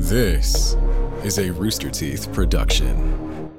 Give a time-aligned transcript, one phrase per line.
[0.00, 0.76] This
[1.24, 3.50] is a Rooster Teeth production.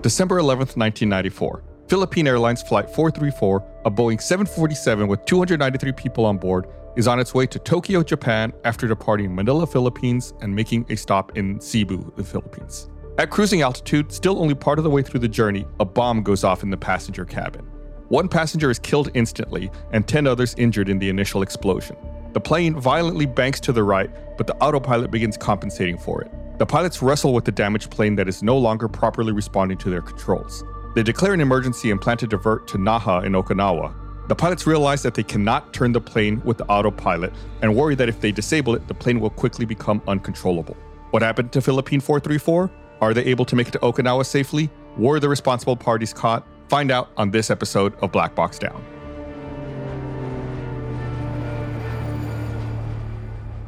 [0.00, 1.62] December 11th, 1994.
[1.88, 6.66] Philippine Airlines Flight 434, a Boeing 747 with 293 people on board,
[6.96, 11.36] is on its way to Tokyo, Japan after departing Manila, Philippines, and making a stop
[11.36, 12.88] in Cebu, the Philippines.
[13.18, 16.44] At cruising altitude, still only part of the way through the journey, a bomb goes
[16.44, 17.66] off in the passenger cabin.
[18.08, 21.96] One passenger is killed instantly, and 10 others injured in the initial explosion.
[22.34, 26.32] The plane violently banks to the right, but the autopilot begins compensating for it.
[26.58, 30.02] The pilots wrestle with the damaged plane that is no longer properly responding to their
[30.02, 30.64] controls.
[30.96, 33.94] They declare an emergency and plan to divert to Naha in Okinawa.
[34.26, 37.32] The pilots realize that they cannot turn the plane with the autopilot
[37.62, 40.76] and worry that if they disable it, the plane will quickly become uncontrollable.
[41.12, 42.68] What happened to Philippine 434?
[43.00, 44.70] Are they able to make it to Okinawa safely?
[44.96, 46.44] Were the responsible parties caught?
[46.68, 48.84] Find out on this episode of Black Box Down.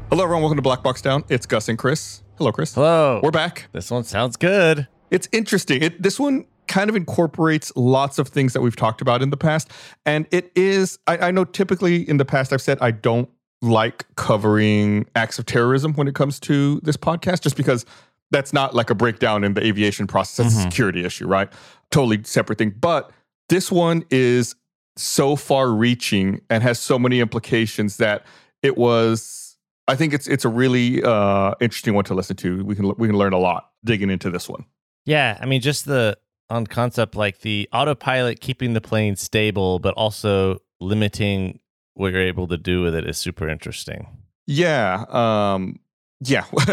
[0.08, 0.42] Hello, everyone.
[0.42, 1.24] Welcome to Black Box Down.
[1.28, 2.22] It's Gus and Chris.
[2.38, 2.72] Hello, Chris.
[2.72, 3.18] Hello.
[3.24, 3.66] We're back.
[3.72, 4.86] This one sounds good.
[5.10, 5.82] It's interesting.
[5.82, 9.36] It, this one kind of incorporates lots of things that we've talked about in the
[9.36, 9.68] past.
[10.06, 13.28] And it is, I, I know typically in the past I've said I don't
[13.60, 17.84] like covering acts of terrorism when it comes to this podcast, just because
[18.30, 20.36] that's not like a breakdown in the aviation process.
[20.36, 20.70] That's a mm-hmm.
[20.70, 21.52] security issue, right?
[21.90, 22.70] Totally separate thing.
[22.78, 23.10] But
[23.48, 24.54] this one is
[24.94, 28.24] so far reaching and has so many implications that
[28.62, 29.45] it was
[29.88, 32.64] I think it's it's a really uh, interesting one to listen to.
[32.64, 34.64] We can we can learn a lot digging into this one.
[35.04, 36.18] Yeah, I mean, just the
[36.50, 41.60] on concept like the autopilot keeping the plane stable, but also limiting
[41.94, 44.06] what you're able to do with it is super interesting.
[44.46, 45.80] Yeah, um,
[46.20, 46.44] yeah,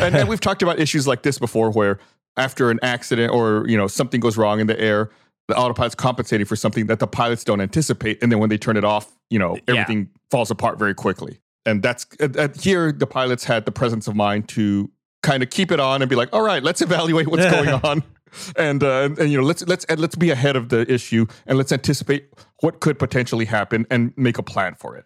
[0.00, 1.98] and, and we've talked about issues like this before, where
[2.36, 5.10] after an accident or you know something goes wrong in the air,
[5.48, 8.76] the autopilot's compensating for something that the pilots don't anticipate, and then when they turn
[8.76, 9.62] it off, you know Yeah.
[9.74, 11.39] everything falls apart very quickly.
[11.66, 14.90] And that's uh, uh, here the pilots had the presence of mind to
[15.22, 18.02] kind of keep it on and be like, all right, let's evaluate what's going on.
[18.54, 21.26] And, uh, and and, you know let's let's and let's be ahead of the issue
[21.48, 25.04] and let's anticipate what could potentially happen and make a plan for it,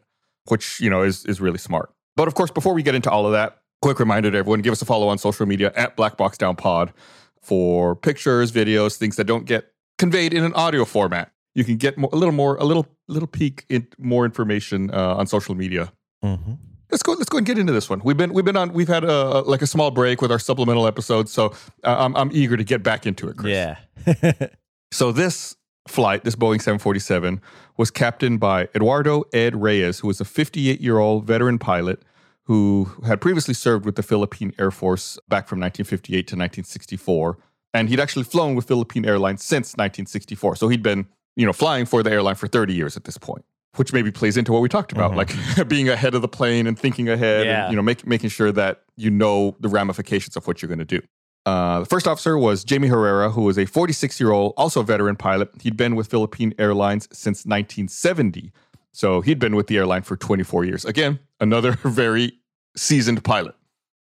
[0.51, 1.91] which you know is is really smart.
[2.17, 4.73] But of course, before we get into all of that, quick reminder to everyone: give
[4.73, 6.93] us a follow on social media at Black Box Down Pod
[7.41, 11.33] for pictures, videos, things that don't get conveyed in an audio format.
[11.55, 15.15] You can get more, a little more, a little little peek in more information uh,
[15.17, 15.95] on social media
[16.25, 16.55] Mm-hmm.
[16.91, 18.89] let's go let's go and get into this one we've been we've been on we've
[18.89, 21.53] had a like a small break with our supplemental episodes so
[21.83, 23.77] uh, I'm, I'm eager to get back into it Chris.
[24.07, 24.49] Yeah.
[24.91, 25.55] so this
[25.87, 27.43] flight this boeing 747
[27.77, 32.01] was captained by eduardo ed reyes who was a 58 year old veteran pilot
[32.45, 37.37] who had previously served with the philippine air force back from 1958 to 1964
[37.75, 41.07] and he'd actually flown with philippine airlines since 1964 so he'd been
[41.37, 43.45] you know flying for the airline for 30 years at this point
[43.77, 45.33] which maybe plays into what we talked about, like
[45.69, 47.65] being ahead of the plane and thinking ahead, Yeah.
[47.65, 50.79] and you know, make, making sure that you know the ramifications of what you're going
[50.79, 51.01] to do.
[51.47, 54.85] Uh, the first officer was Jamie Herrera, who was a 46 year old, also a
[54.85, 55.51] veteran pilot.
[55.61, 58.51] He'd been with Philippine Airlines since 1970,
[58.93, 60.85] so he'd been with the airline for 24 years.
[60.85, 62.33] Again, another very
[62.77, 63.55] seasoned pilot,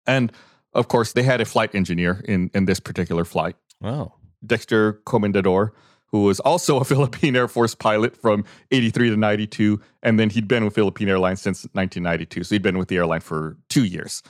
[0.08, 0.32] and
[0.74, 3.56] of course, they had a flight engineer in in this particular flight.
[3.84, 4.14] oh.
[4.46, 5.72] Dexter Comendador,
[6.08, 9.80] who was also a Philippine Air Force pilot from 83 to 92.
[10.04, 12.44] And then he'd been with Philippine Airlines since 1992.
[12.46, 14.24] So he'd been with the airline for two years.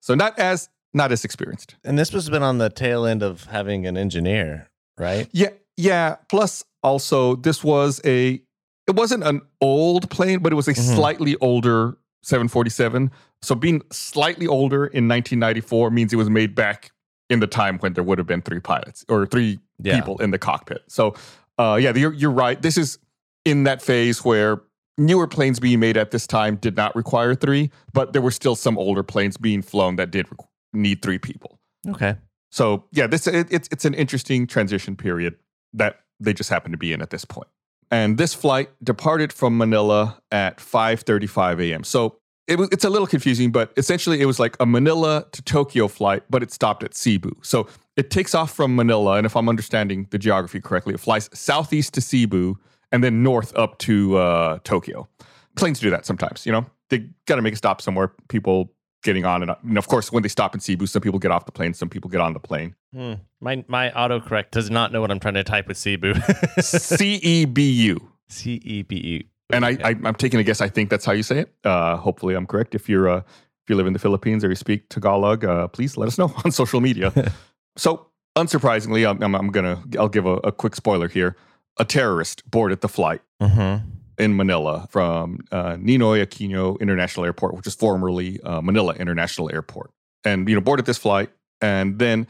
[0.00, 1.74] So not as not as experienced.
[1.84, 5.28] And this was been on the tail end of having an engineer, right?
[5.32, 6.16] Yeah, yeah.
[6.30, 8.40] Plus also this was a
[8.86, 10.94] it wasn't an old plane, but it was a Mhm.
[10.94, 13.10] slightly older 747.
[13.42, 16.90] So being slightly older in 1994 means it was made back
[17.30, 19.96] in the time when there would have been three pilots or three Yeah.
[19.96, 20.82] people in the cockpit.
[20.88, 21.14] So,
[21.58, 22.60] uh, yeah, you're, you're right.
[22.60, 22.98] This is
[23.44, 24.62] in that phase where
[24.96, 28.56] newer planes being made at this time did not require three, but there were still
[28.56, 31.58] some older planes being flown that did requ- need three people.
[31.88, 32.16] Okay.
[32.50, 35.34] So, yeah, this it, it's it's an interesting transition period
[35.72, 37.48] that they just happen to be in at this point.
[37.90, 41.84] And this flight departed from Manila at 5:35 a.m.
[41.84, 45.42] So it was, it's a little confusing, but essentially it was like a Manila to
[45.42, 47.34] Tokyo flight, but it stopped at Cebu.
[47.42, 51.30] So it takes off from Manila, and if I'm understanding the geography correctly, it flies
[51.32, 52.58] southeast to Cebu
[52.92, 55.08] and then north up to uh, Tokyo.
[55.56, 56.66] Planes do that sometimes, you know.
[56.90, 58.12] They got to make a stop somewhere.
[58.28, 58.70] People
[59.02, 59.62] getting on and, up.
[59.62, 61.88] and of course when they stop in Cebu, some people get off the plane, some
[61.88, 62.74] people get on the plane.
[62.92, 63.14] Hmm.
[63.40, 66.14] My my autocorrect does not know what I'm trying to type with Cebu.
[66.60, 68.10] C E B U.
[68.28, 69.28] C E B E.
[69.52, 70.60] And I, I, I'm taking a guess.
[70.60, 71.54] I think that's how you say it.
[71.64, 72.74] Uh, hopefully, I'm correct.
[72.74, 75.96] If you're uh, if you live in the Philippines or you speak Tagalog, uh, please
[75.96, 77.12] let us know on social media.
[77.76, 78.06] so,
[78.36, 81.36] unsurprisingly, I'm, I'm, I'm gonna I'll give a, a quick spoiler here.
[81.78, 83.20] A terrorist boarded the flight.
[83.42, 83.90] Mm-hmm.
[84.16, 89.90] in Manila from uh, Ninoy Aquino International Airport, which is formerly uh, Manila International Airport,
[90.24, 91.30] and you know boarded this flight
[91.60, 92.26] and then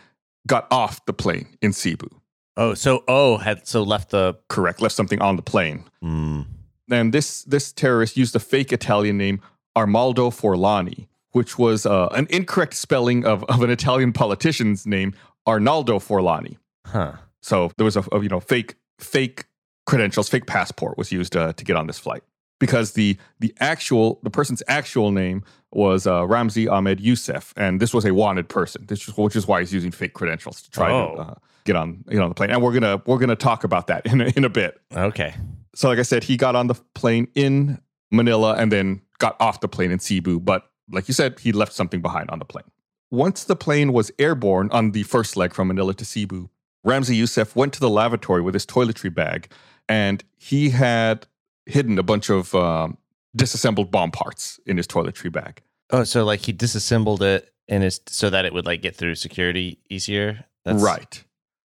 [0.47, 2.09] got off the plane in Cebu.
[2.57, 5.85] Oh, so O had so left the Correct, left something on the plane.
[6.03, 6.47] mm,
[6.91, 9.41] And this this terrorist used a fake Italian name
[9.77, 15.15] Armaldo Forlani, which was uh, an incorrect spelling of, of an Italian politician's name,
[15.47, 16.57] Arnaldo Forlani.
[16.87, 17.13] huh.
[17.43, 19.45] So there was a, a, you know fake fake
[19.87, 22.23] credentials, fake passport was used uh, to get on this flight
[22.59, 25.43] because the the actual the person's actual name
[25.73, 28.85] was uh, Ramzi Ahmed Youssef, and this was a wanted person.
[28.87, 31.15] This is, which is why he's using fake credentials to try Oh.
[31.17, 31.35] to uh,
[31.65, 32.51] get on get on the plane.
[32.51, 34.81] And we're gonna we're gonna talk about that in a, in a bit.
[34.95, 35.35] Okay.
[35.75, 37.81] So like I said, he got on the plane in
[38.11, 40.41] Manila and then got off the plane in Cebu.
[40.41, 42.65] But like you said, he left something behind on the plane.
[43.11, 46.49] Once the plane was airborne on the first leg from Manila to Cebu,
[46.87, 49.49] Ramzi Youssef went to the lavatory with his toiletry bag
[49.89, 51.27] and he had
[51.67, 52.99] hidden a bunch of um,
[53.35, 55.63] disassembled bomb parts in his toiletry bag.
[55.91, 59.15] Oh, so like he disassembled it and it's so that it would like get through
[59.15, 60.45] security easier.
[60.67, 61.25] right.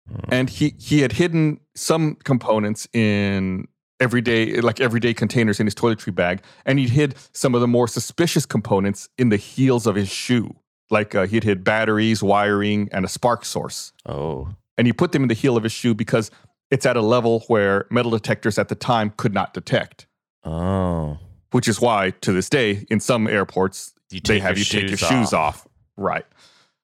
[0.08, 0.32] Hmm.
[0.32, 3.68] And he he had hidden some components in
[4.00, 7.88] everyday like everyday containers in his toiletry bag, and he'd hid some of the more
[7.88, 10.54] suspicious components in the heels of his shoe.
[10.90, 13.92] Like uh, he'd hid batteries, wiring, and a spark source.
[14.06, 14.48] Oh.
[14.78, 16.30] And he put them in the heel of his shoe because
[16.70, 20.06] it's at a level where metal detectors at the time could not detect.
[20.44, 21.18] Oh.
[21.50, 23.94] Which is why, to this day, in some airports,
[24.24, 25.66] they have you take your shoes shoes off.
[25.96, 26.26] Right.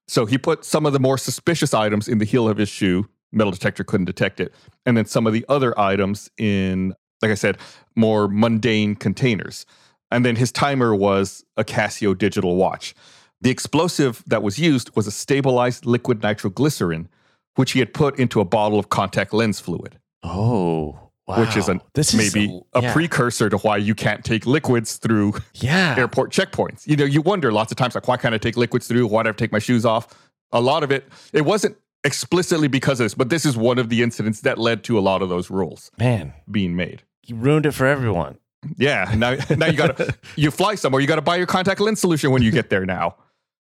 [0.08, 3.08] So he put some of the more suspicious items in the heel of his shoe.
[3.32, 4.52] Metal detector couldn't detect it.
[4.84, 7.56] And then some of the other items in, like I said,
[7.96, 9.64] more mundane containers.
[10.10, 12.94] And then his timer was a Casio digital watch.
[13.40, 17.08] The explosive that was used was a stabilized liquid nitroglycerin,
[17.56, 21.00] which he had put into a bottle of contact lens fluid, Oh.
[21.26, 21.40] Wow.
[21.40, 22.92] which is an, this is maybe a yeah.
[22.92, 25.94] precursor to why you can't take liquids through yeah.
[25.96, 26.86] airport checkpoints.
[26.86, 29.06] You know, you wonder lots of times, like, why can't I take liquids through?
[29.06, 30.06] Why do I have to take my shoes off?
[30.52, 33.88] A lot of it, it wasn't explicitly because of this, but this is one of
[33.88, 37.02] the incidents that led to a lot of those rules Man, being made.
[37.28, 38.38] You ruined it for everyone.
[38.76, 42.30] Yeah, now now you gotta you fly somewhere, you gotta buy your contact lens solution
[42.30, 43.16] when you get there now.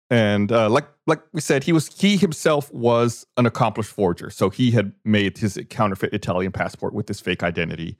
[0.10, 4.50] And uh, like like we said, he was he himself was an accomplished forger, so
[4.50, 7.96] he had made his counterfeit Italian passport with this fake identity.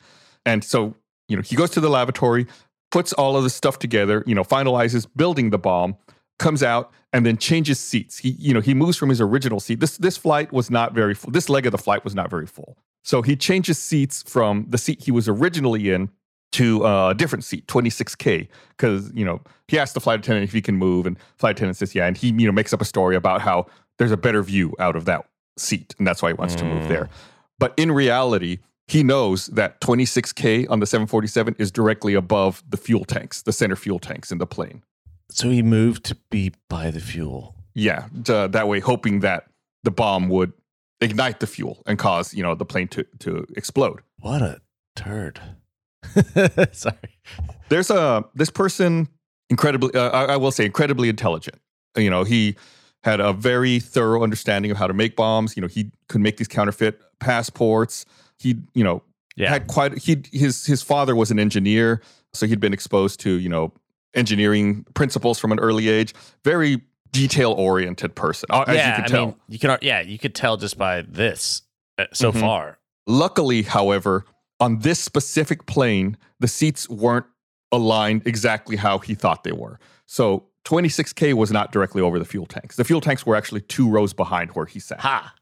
[0.46, 0.96] And so
[1.28, 2.48] you know he goes to the lavatory,
[2.92, 5.98] puts all of this stuff together, you know, finalizes building the bomb,
[6.40, 8.18] comes out, and then changes seats.
[8.18, 9.80] He you know he moves from his original seat.
[9.80, 11.32] This this flight was not very full.
[11.32, 12.78] This leg of the flight was not very full.
[13.04, 16.10] So he changes seats from the seat he was originally in
[16.52, 20.62] to a different seat, 26K, because, you know, he asked the flight attendant if he
[20.62, 22.08] can move, and flight attendant says, yeah.
[22.08, 23.68] And he, you know, makes up a story about how
[24.00, 26.84] there's a better view out of that seat, and that's why he wants to move
[26.84, 26.88] Mm.
[26.88, 27.10] there.
[27.60, 33.06] But in reality, he knows that 26K on the 747 is directly above the fuel
[33.06, 34.82] tanks, the center fuel tanks in the plane.
[35.30, 37.54] So he moved to be by the fuel.
[37.76, 39.46] Yeah, that way, hoping that
[39.84, 40.54] the bomb would
[41.02, 44.02] ignite the fuel and cause, you know, the plane to, to explode.
[44.20, 44.62] What a
[44.96, 45.40] turd.
[46.72, 46.96] Sorry.
[47.70, 49.08] there's a this person
[49.50, 51.60] incredibly uh, I, I will say incredibly intelligent
[51.98, 52.56] you know he
[53.04, 56.38] had a very thorough understanding of how to make bombs you know he could make
[56.38, 58.06] these counterfeit passports
[58.40, 59.04] he you know
[59.36, 59.50] Yeah.
[59.50, 62.02] had quite he his his father was an engineer
[62.34, 63.74] so he'd been exposed to you know
[64.16, 66.14] engineering principles from an early age
[66.46, 69.78] very detail oriented person uh, as yeah, you can I tell mean, you can.
[69.82, 71.64] Yeah, you could tell just by this
[71.98, 72.40] uh, so Mhm.
[72.40, 72.80] far.
[73.08, 74.26] Luckily, however,
[74.60, 77.26] on this specific plane, the seats weren't
[77.72, 79.80] aligned exactly how he thought they were.
[80.06, 82.76] So 26K was not directly over the fuel tanks.
[82.76, 85.00] The fuel tanks were actually two rows behind where he sat.
[85.00, 85.34] Ha.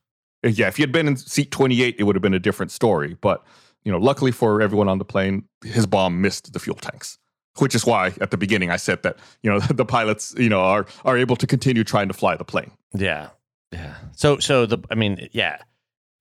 [0.43, 3.17] Yeah, if he had been in seat 28, it would have been a different story.
[3.19, 3.43] But,
[3.83, 7.17] you know, luckily for everyone on the plane, his bomb missed the fuel tanks.
[7.61, 10.61] Which is why at the beginning I said that, you know, the pilots, you know,
[10.61, 12.71] are are able to continue trying to fly the plane.
[12.93, 13.29] Yeah.
[13.71, 13.95] Yeah.
[14.15, 15.57] So so the I mean yeah,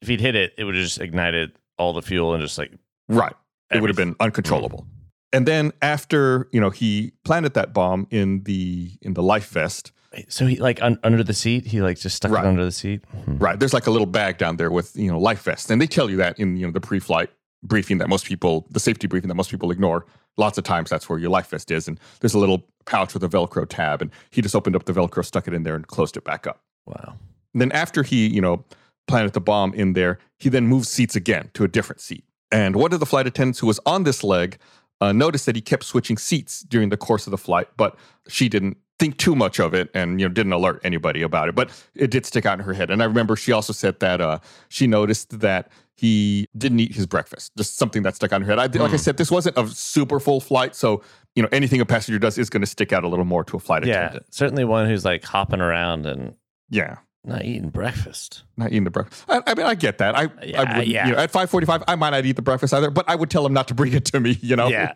[0.03, 2.73] if he'd hit it, it would have just ignited all the fuel and just like
[3.09, 3.35] Right.
[3.73, 4.87] It would have been uncontrollable.
[5.33, 9.93] And then after, you know, he planted that bomb in the in the life vest,
[10.29, 12.45] So he like un- under the seat, he like just stuck Right.
[12.45, 13.05] it under the seat.
[13.25, 13.39] Hmm.
[13.39, 13.59] right?
[13.59, 15.71] There's like a little bag down there with, you know, life vest.
[15.71, 17.31] And they tell you that in, you know, the pre-flight
[17.63, 20.07] briefing that most people, the safety briefing that most people ignore.
[20.37, 21.89] Lots of times that's where your life vest is.
[21.89, 24.03] And there's a little pouch with a Velcro tab.
[24.03, 26.47] And he just opened up the Velcro, stuck it in there, and closed it back
[26.47, 26.61] up.
[26.87, 27.17] Wow.
[27.53, 28.65] And then after he, you know,
[29.09, 32.25] planted the bomb in there, he then moved seats again to a different seat.
[32.53, 34.59] And one of the flight attendants who was on this leg
[35.01, 37.97] uh, noticed that he kept switching seats during the course of the flight, but
[38.29, 41.55] she didn't think too much of it and you know didn't alert anybody about it.
[41.55, 42.91] But it did stick out in her head.
[42.91, 47.07] And I remember she also said that uh, she noticed that he didn't eat his
[47.07, 47.53] breakfast.
[47.57, 48.59] Just something that stuck on in her head.
[48.59, 49.01] I, Like I Mm.
[49.01, 51.03] said, this wasn't a super full flight, so
[51.35, 53.57] you know anything a passenger does is going to stick out a little more to
[53.57, 54.35] a flight Yeah, attendant.
[54.35, 56.35] certainly one who's like hopping around and
[56.71, 58.43] Yeah, not eating breakfast.
[58.57, 59.25] not eating the breakfast.
[59.29, 60.17] I, I mean, I get that.
[60.17, 61.07] I, Yeah, I wouldn't, yeah.
[61.07, 63.31] You know, at five forty-five, I might not eat the breakfast either, but I would
[63.31, 64.39] tell them not to bring it to me.
[64.43, 64.93] You know, Yeah.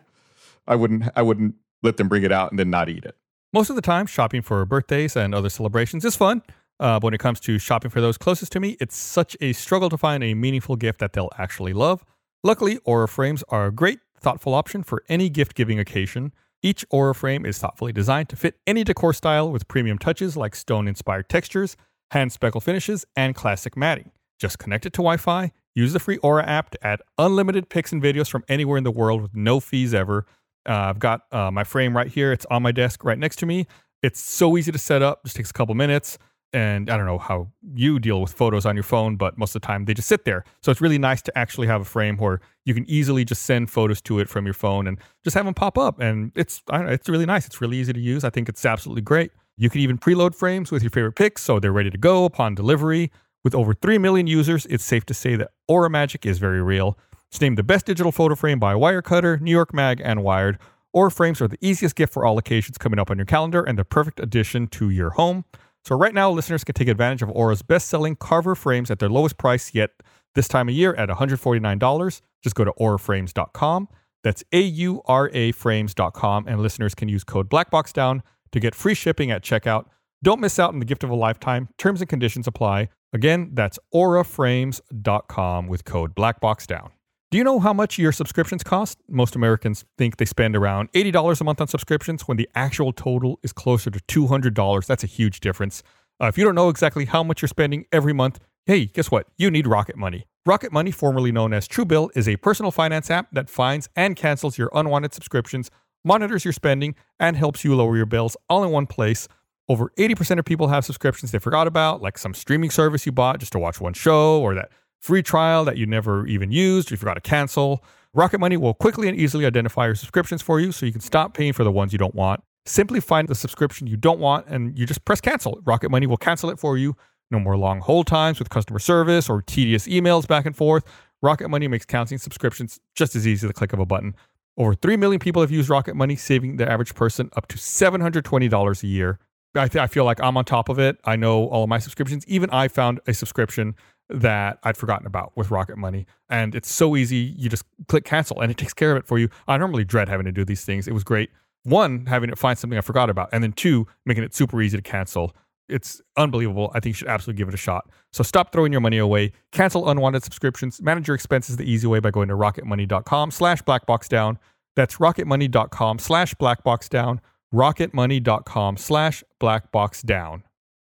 [0.67, 1.05] I wouldn't.
[1.15, 3.15] I wouldn't let them bring it out and then not eat it.
[3.53, 6.41] Most of the time, shopping for birthdays and other celebrations is fun.
[6.81, 9.87] Uh, when it comes to shopping for those closest to me, it's such a struggle
[9.87, 12.03] to find a meaningful gift that they'll actually love.
[12.43, 16.33] Luckily, Aura frames are a great, thoughtful option for any gift giving occasion.
[16.63, 20.55] Each Aura frame is thoughtfully designed to fit any decor style with premium touches like
[20.55, 21.77] stone inspired textures,
[22.09, 24.09] hand speckle finishes, and classic matting.
[24.39, 27.91] Just connect it to Wi Fi, use the free Aura app to add unlimited pics
[27.91, 30.25] and videos from anywhere in the world with no fees ever.
[30.67, 32.31] Uh, I've got uh, my frame right here.
[32.31, 33.67] It's on my desk right next to me.
[34.01, 36.17] It's so easy to set up, just takes a couple minutes.
[36.53, 39.61] And I don't know how you deal with photos on your phone, but most of
[39.61, 40.43] the time they just sit there.
[40.61, 43.69] So it's really nice to actually have a frame where you can easily just send
[43.69, 45.99] photos to it from your phone and just have them pop up.
[46.01, 47.45] And it's know, it's really nice.
[47.45, 48.25] It's really easy to use.
[48.25, 49.31] I think it's absolutely great.
[49.57, 52.55] You can even preload frames with your favorite pics, so they're ready to go upon
[52.55, 53.11] delivery.
[53.43, 56.97] With over 3 million users, it's safe to say that Aura Magic is very real.
[57.29, 60.59] It's named the best digital photo frame by Wirecutter, New York Mag, and Wired.
[60.93, 63.79] Aura frames are the easiest gift for all occasions coming up on your calendar and
[63.79, 65.45] the perfect addition to your home.
[65.85, 69.37] So right now, listeners can take advantage of Aura's best-selling Carver frames at their lowest
[69.37, 69.89] price yet
[70.35, 72.21] this time of year at $149.
[72.43, 73.87] Just go to auraframes.com.
[74.23, 78.21] That's A-U-R-A frames.com, and listeners can use code BlackBoxDown
[78.51, 79.85] to get free shipping at checkout.
[80.23, 81.69] Don't miss out on the gift of a lifetime.
[81.79, 82.89] Terms and conditions apply.
[83.13, 86.91] Again, that's auraframes.com with code BlackBoxDown.
[87.31, 88.99] Do you know how much your subscriptions cost?
[89.07, 93.39] Most Americans think they spend around $80 a month on subscriptions when the actual total
[93.41, 94.85] is closer to $200.
[94.85, 95.81] That's a huge difference.
[96.21, 99.27] Uh, if you don't know exactly how much you're spending every month, hey, guess what?
[99.37, 100.25] You need Rocket Money.
[100.45, 104.57] Rocket Money, formerly known as Truebill, is a personal finance app that finds and cancels
[104.57, 105.71] your unwanted subscriptions,
[106.03, 109.29] monitors your spending, and helps you lower your bills all in one place.
[109.69, 113.39] Over 80% of people have subscriptions they forgot about, like some streaming service you bought
[113.39, 114.69] just to watch one show, or that
[115.01, 117.83] free trial that you never even used or you forgot to cancel.
[118.13, 121.33] Rocket Money will quickly and easily identify your subscriptions for you so you can stop
[121.33, 122.43] paying for the ones you don't want.
[122.65, 125.59] Simply find the subscription you don't want and you just press cancel.
[125.65, 126.95] Rocket Money will cancel it for you.
[127.31, 130.83] No more long hold times with customer service or tedious emails back and forth.
[131.21, 134.15] Rocket Money makes canceling subscriptions just as easy as the click of a button.
[134.57, 138.83] Over 3 million people have used Rocket Money, saving the average person up to $720
[138.83, 139.19] a year.
[139.55, 140.97] I, th- I feel like I'm on top of it.
[141.05, 142.25] I know all of my subscriptions.
[142.27, 143.75] Even I found a subscription
[144.11, 146.05] that I'd forgotten about with Rocket Money.
[146.29, 147.33] And it's so easy.
[147.37, 149.29] You just click cancel and it takes care of it for you.
[149.47, 150.87] I normally dread having to do these things.
[150.87, 151.29] It was great.
[151.63, 153.29] One, having it find something I forgot about.
[153.31, 155.35] And then two, making it super easy to cancel.
[155.69, 156.71] It's unbelievable.
[156.73, 157.89] I think you should absolutely give it a shot.
[158.11, 159.31] So stop throwing your money away.
[159.51, 160.81] Cancel unwanted subscriptions.
[160.81, 164.37] Manage your expenses the easy way by going to rocketmoney.com slash blackboxdown.
[164.75, 167.19] That's rocketmoney.com slash blackboxdown.
[167.53, 170.43] rocketmoney.com slash blackboxdown.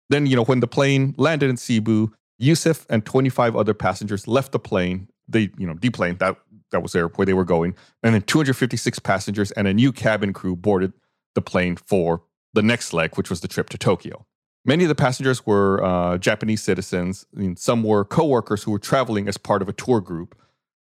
[0.09, 4.51] Then, you know, when the plane landed in Cebu, Yusuf and 25 other passengers left
[4.51, 5.10] the plane.
[5.27, 6.20] They, you know, deplaned.
[6.20, 6.38] That
[6.72, 7.75] that was there where they were going.
[8.03, 10.94] And then 256 passengers and a new cabin crew boarded
[11.36, 14.25] the plane for the next leg, which was the trip to Tokyo.
[14.65, 17.25] Many of the passengers were uh, Japanese citizens.
[17.36, 20.36] I mean, some were coworkers who were traveling as part of a tour group.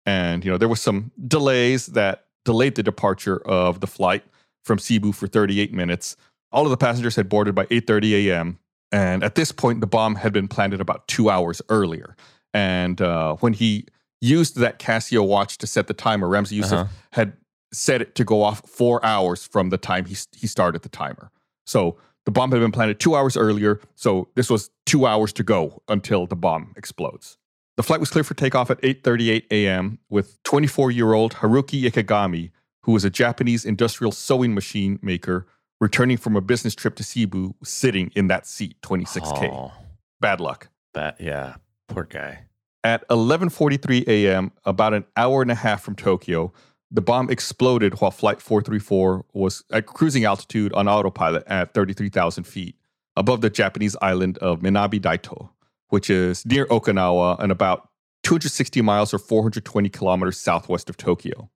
[0.07, 4.25] And you know, there was some delays that delayed the departure of the flight
[4.65, 6.17] from Cebu for 38 minutes.
[6.53, 8.59] All of the passengers had boarded by 8:30 a.m.
[8.93, 12.17] And at this point, the bomb had been planted about two hours earlier.
[12.55, 13.87] And uh, when he
[14.21, 16.87] used that Casio watch to set the timer, Ramzi Yusuf Uh-huh.
[17.13, 17.33] had
[17.73, 21.31] set it to go off four hours from the time he, he started the timer.
[21.67, 23.81] So the bomb had been planted two hours earlier.
[23.97, 27.39] So this was two hours to go until the bomb explodes.
[27.77, 29.99] The flight was cleared for takeoff at 8:38 a.m.
[30.09, 32.51] with 24-year-old Haruki Ikegami,
[32.85, 35.47] who was a Japanese industrial sewing machine maker,
[35.81, 39.51] returning from a business trip to Cebu, sitting in that seat, 26k.
[39.53, 39.73] Oh,
[40.21, 40.69] Bad luck.
[40.95, 41.57] that yeah,
[41.89, 42.45] poor guy.
[42.83, 46.53] At 11:43 a.m., about an hour and a half from Tokyo,
[46.91, 52.77] the bomb exploded while Flight 434 was at cruising altitude on autopilot at 33,000 feet
[53.17, 55.51] above the Japanese island of Minami Daito,
[55.89, 57.89] which is near Okinawa and about
[58.23, 61.51] 260 miles or 420 kilometers southwest of Tokyo.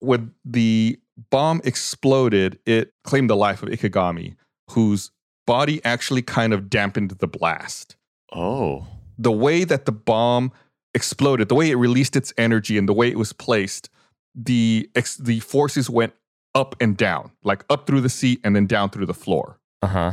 [0.00, 0.98] When the
[1.30, 4.36] bomb exploded, it claimed the life of Ikegami,
[4.70, 5.10] whose
[5.46, 7.96] body actually kind of dampened the blast
[8.32, 8.86] Oh,
[9.18, 10.50] the way that the bomb
[10.94, 13.90] exploded, the way it released its energy, and the way it was placed,
[14.34, 16.14] the ex- the forces went
[16.54, 19.58] up and down, like up through the seat and then down through the floor.
[19.82, 20.12] uh huh.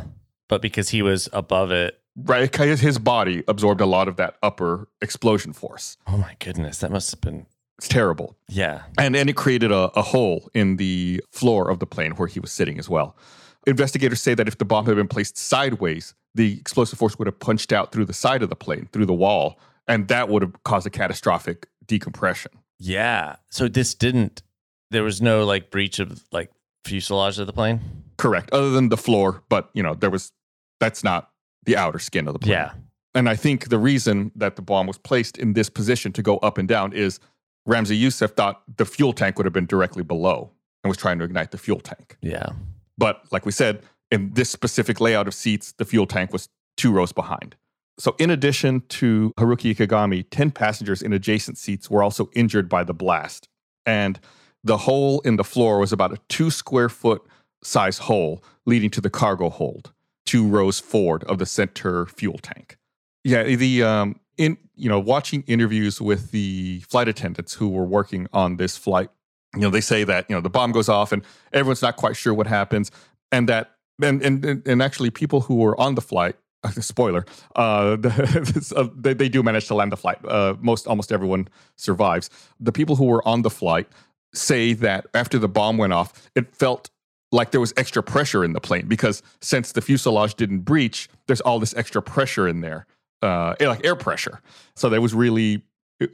[0.50, 4.88] But because he was above it, right, his body absorbed a lot of that upper
[5.02, 5.98] explosion force.
[6.06, 7.46] Oh my goodness, that must have been
[7.82, 8.38] It's terrible.
[8.48, 8.84] yeah.
[9.00, 12.40] And, and it created a, a hole in the floor of the plane where he
[12.40, 13.18] was sitting as well.
[13.66, 17.40] Investigators say that if the bomb had been placed sideways, the explosive force would have
[17.40, 20.62] punched out through the side of the plane, through the wall, and that would have
[20.62, 22.52] caused a catastrophic decompression.
[22.78, 23.38] Yeah.
[23.50, 24.44] So this didn't
[24.92, 26.52] there was no like breach of like
[26.86, 27.82] fuselage of the plane?
[28.18, 28.52] Correct.
[28.54, 30.32] Other than the floor, but you know, there was
[30.80, 31.32] that's not
[31.66, 32.52] the outer skin of the plane.
[32.52, 32.74] Yeah.
[33.16, 36.38] And I think the reason that the bomb was placed in this position to go
[36.38, 37.20] up and down is
[37.68, 40.52] Ramzi Youssef thought the fuel tank would have been directly below
[40.84, 42.18] and was trying to ignite the fuel tank.
[42.22, 42.50] Yeah.
[42.98, 46.92] But like we said, in this specific layout of seats, the fuel tank was two
[46.92, 47.56] rows behind.
[47.98, 52.84] So, in addition to Haruki Ikegami, 10 passengers in adjacent seats were also injured by
[52.84, 53.48] the blast.
[53.86, 54.20] And
[54.64, 57.22] the hole in the floor was about a two square foot
[57.64, 59.92] size hole leading to the cargo hold,
[60.26, 62.78] two rows forward of the center fuel tank.
[63.24, 68.28] Yeah, the um, in you know watching interviews with the flight attendants who were working
[68.34, 69.10] on this flight,
[69.56, 71.24] you know they say that you know the bomb goes off and
[71.54, 72.92] everyone's not quite sure what happens,
[73.32, 73.72] and that
[74.02, 76.36] and and and actually people who were on the flight.
[76.80, 77.98] Spoiler: uh,
[78.76, 80.24] uh, they, they do manage to land the flight.
[80.24, 82.30] Uh, most almost everyone survives.
[82.60, 83.88] The people who were on the flight
[84.34, 86.90] say that after the bomb went off, it felt
[87.32, 91.42] like there was extra pressure in the plane because since the fuselage didn't breach, there's
[91.42, 92.86] all this extra pressure in there,
[93.22, 94.42] uh, like air pressure.
[94.76, 95.64] So that was really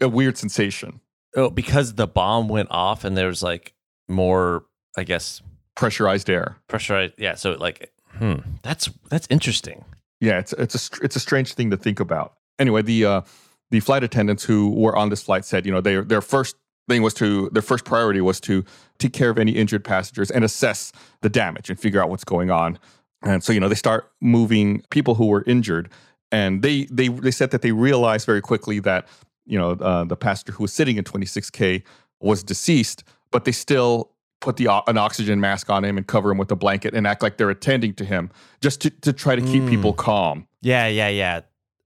[0.02, 1.00] a weird sensation.
[1.36, 3.74] Oh, because the bomb went off and there was like
[4.08, 4.66] more,
[4.98, 5.42] I guess,
[5.76, 6.58] Pressurized air.
[6.68, 7.14] pressurized.
[7.20, 7.36] Yeah.
[7.36, 9.86] So like, hmm, that's that's interesting.
[10.20, 12.34] Yeah, it's it's a it's a strange thing to think about.
[12.58, 13.22] Anyway, the uh,
[13.70, 16.56] the flight attendants who were on this flight said, you know, their their first
[16.90, 18.66] thing was to their first priority was to
[18.98, 22.50] take care of any injured passengers and assess the damage and figure out what's going
[22.50, 22.80] on.
[23.22, 25.90] And so, you know, they start moving people who were injured,
[26.32, 29.08] and they they they said that they realized very quickly that
[29.46, 31.84] you know uh, the pastor who was sitting in 26k
[32.20, 36.38] was deceased, but they still put the an oxygen mask on him and cover him
[36.38, 38.30] with a blanket and act like they're attending to him
[38.62, 39.70] just to, to try to keep Mm.
[39.70, 40.48] people calm.
[40.62, 40.88] Yeah.
[40.88, 41.08] Yeah.
[41.10, 41.42] Yeah.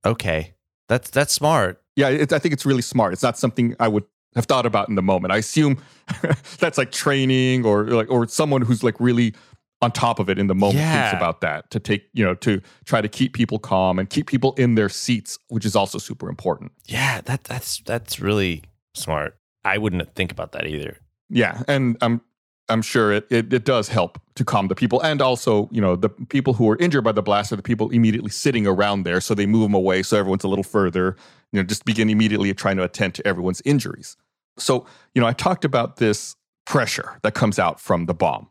[0.05, 0.53] Okay.
[0.89, 1.81] That's that's smart.
[1.95, 3.13] Yeah, it, I think it's really smart.
[3.13, 4.03] It's not something I would
[4.35, 5.31] have thought about in the moment.
[5.33, 5.77] I assume
[6.59, 9.33] that's like training or like or someone who's like really
[9.81, 12.61] on top of it in the moment thinks about that to take you know to
[12.85, 16.29] try to keep people calm and keep people in their seats, which is also super
[16.29, 16.71] important.
[16.85, 17.21] Yeah.
[17.21, 18.63] That that's that's really
[18.93, 19.37] smart.
[19.63, 20.97] I wouldn't think about that either.
[21.29, 22.21] Yeah, and I'm
[22.69, 25.95] I'm sure it, it it does help to calm the people, and also you know
[25.95, 29.21] the people who are injured by the blast are the people immediately sitting around there,
[29.21, 31.15] so they move them away, so everyone's a little further.
[31.51, 34.17] You know, just begin immediately trying to attend to everyone's injuries.
[34.57, 38.47] So you know, I talked about this pressure that comes out from the bomb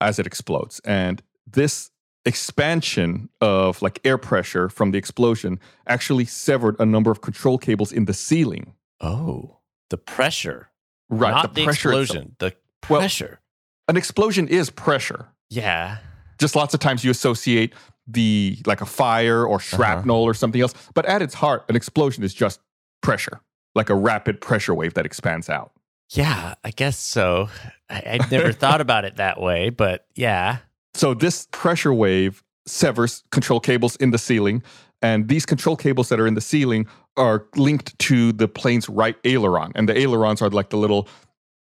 [0.00, 1.90] as it explodes, and this
[2.24, 7.92] expansion of like air pressure from the explosion actually severed a number of control cables
[7.92, 8.74] in the ceiling.
[9.00, 9.58] Oh,
[9.88, 10.68] the pressure,
[11.08, 12.02] Right, Not the, pressure itself.
[12.04, 12.36] explosion.
[12.38, 12.54] The
[12.88, 13.40] Well- pressure.
[13.88, 15.28] An explosion is pressure.
[15.48, 15.98] yeah.
[16.38, 17.74] just lots of times you associate
[18.06, 19.76] the like a fire or uh-huh.
[19.76, 22.60] shrapnel or something else but at its heart an explosion is just
[23.02, 23.40] pressure
[23.74, 25.72] like a rapid pressure wave that expands out
[26.10, 26.54] Yeah.
[26.64, 27.48] I guess so.
[27.88, 30.58] I, I've never thought about it that way, but yeah.
[30.94, 34.62] so this pressure wave severs control cables in the ceiling
[35.02, 39.16] and these control cables that are in the ceiling are linked to the plane's right
[39.24, 41.08] aileron and the ailerons are like the little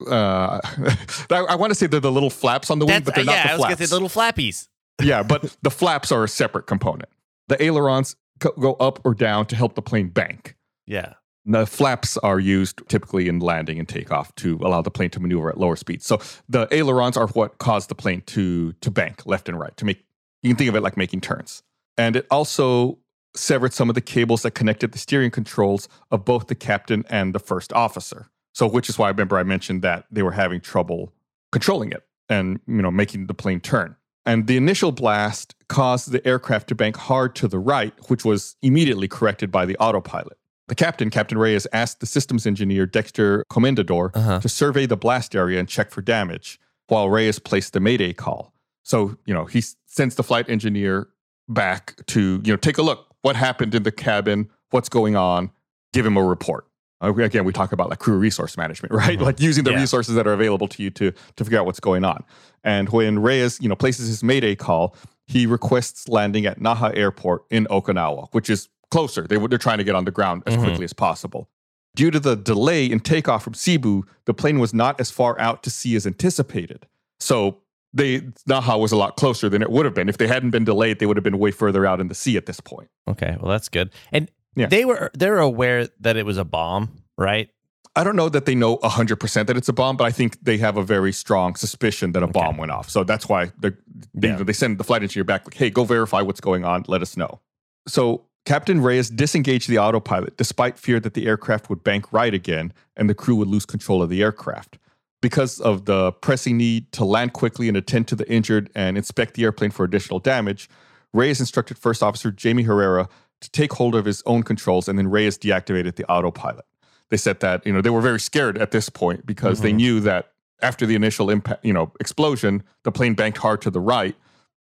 [0.07, 0.59] uh,
[1.31, 3.23] I, I want to say they're the little flaps on the wing, That's, but they're
[3.25, 3.75] yeah, not I the was flaps.
[3.75, 4.67] gonna say little flappies.
[5.01, 7.09] yeah, but the flaps are a separate component.
[7.49, 10.55] The ailerons co- go up or down to help the plane bank.
[10.85, 11.13] Yeah.
[11.49, 15.49] The flaps are used typically in landing and takeoff to allow the plane to maneuver
[15.49, 16.05] at lower speeds.
[16.05, 19.85] So the ailerons are what cause the plane to to bank left and right to
[19.85, 20.05] make.
[20.43, 21.63] You can think of it like making turns.
[21.97, 22.99] And it also
[23.35, 27.33] severed some of the cables that connected the steering controls of both the captain and
[27.33, 28.27] the first officer.
[28.53, 31.13] So which is why I remember I mentioned that they were having trouble
[31.51, 33.95] controlling it and you know making the plane turn.
[34.23, 38.55] And the initial blast caused the aircraft to bank hard to the right, which was
[38.61, 40.37] immediately corrected by the autopilot.
[40.69, 44.39] The captain, Captain Reyes, asked the systems engineer Dexter Comendador Uh-huh.
[44.39, 48.53] to survey the blast area and check for damage, while Reyes placed the Mayday call.
[48.83, 51.09] So, you know, he sends the flight engineer
[51.47, 53.07] back to, you know, take a look.
[53.23, 54.49] What happened in the cabin?
[54.69, 55.51] What's going on?
[55.93, 56.65] Give him a report.
[57.03, 59.17] Uh, Again, we talk about like crew resource management, right?
[59.17, 59.23] Mhm.
[59.23, 59.79] Like using the Yeah.
[59.79, 62.23] resources that are available to you to to figure out what's going on.
[62.63, 64.95] And when Reyes, you know, places his Mayday call,
[65.27, 69.27] he requests landing at Naha Airport in Okinawa, which is closer.
[69.27, 70.63] They, they're trying to get on the ground as Mhm.
[70.63, 71.49] quickly as possible.
[71.95, 75.63] Due to the delay in takeoff from Cebu, the plane was not as far out
[75.63, 76.87] to sea as anticipated.
[77.19, 77.57] So
[77.93, 80.63] they Naha was a lot closer than it would have been if they hadn't been
[80.65, 80.99] delayed.
[80.99, 82.89] They would have been way further out in the sea at this point.
[83.09, 83.89] Okay, well that's good.
[84.11, 84.67] And Yeah.
[84.67, 87.49] they were they're aware that it was a bomb, right?
[87.95, 90.57] I don't know that they know 100% that it's a bomb, but I think they
[90.59, 92.89] have a very strong suspicion that a bomb went off.
[92.89, 93.71] So that's why they
[94.13, 94.43] they, Yeah.
[94.43, 96.85] they send the flight engineer back, like, hey, go verify what's going on.
[96.87, 97.41] Let us know.
[97.87, 102.73] So Captain Reyes disengaged the autopilot despite fear that the aircraft would bank right again
[102.95, 104.77] and the crew would lose control of the aircraft.
[105.21, 109.33] Because of the pressing need to land quickly and attend to the injured and inspect
[109.33, 110.69] the airplane for additional damage,
[111.13, 113.09] Reyes instructed First Officer Jamie Herrera
[113.41, 116.65] to take hold of his own controls, and then Reyes deactivated the autopilot.
[117.09, 119.75] They said that you know they were very scared at this point because they Mhm.
[119.75, 123.79] knew that after the initial impact, you know, explosion, the plane banked hard to the
[123.79, 124.15] right,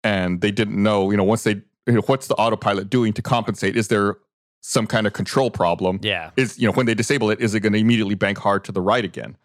[0.03, 3.21] and they didn't know, you know, once they, you know, what's the autopilot doing to
[3.21, 3.75] compensate?
[3.77, 4.17] Is there
[4.61, 5.99] some kind of control problem?
[6.01, 6.31] Yeah.
[6.37, 8.71] Is you know when they disable it, is it going to immediately bank hard to
[8.71, 9.37] the right again?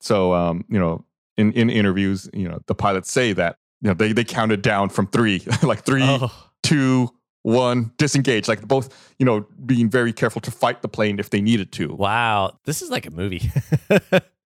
[0.00, 1.04] So um, you know,
[1.36, 4.88] in in interviews, you know, the pilots say that you know they they counted down
[4.88, 7.10] from three, like three, Oh, two,
[7.42, 8.48] one, disengage.
[8.48, 11.94] Like both, you know, being very careful to fight the plane if they needed to.
[11.94, 12.58] wow.
[12.64, 13.50] This is like a movie.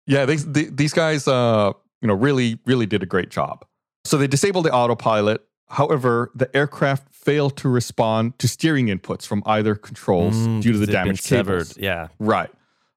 [0.10, 3.65] Yeah, they, they, these guys, uh, you know, really, really did a great job.
[4.06, 5.41] So they disabled the autopilot.
[5.69, 10.77] However, the aircraft failed to respond to steering inputs from either controls Mm, due to
[10.80, 11.67] the they've severed.
[11.77, 12.08] Yeah.
[12.19, 12.49] Right.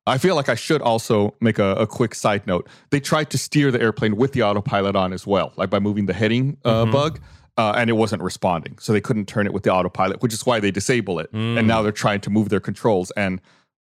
[0.07, 2.69] I feel like I should also make a, a quick side note.
[2.91, 6.07] They tried to steer the airplane with the autopilot on as well, like by moving
[6.07, 6.93] the heading uh, Mhm.
[6.93, 7.21] bug,
[7.59, 8.79] uh, and it wasn't responding.
[8.79, 11.31] So they couldn't turn it with the autopilot, which is why they disable it.
[11.33, 11.59] Mm.
[11.59, 13.41] And now they're trying to move their controls, and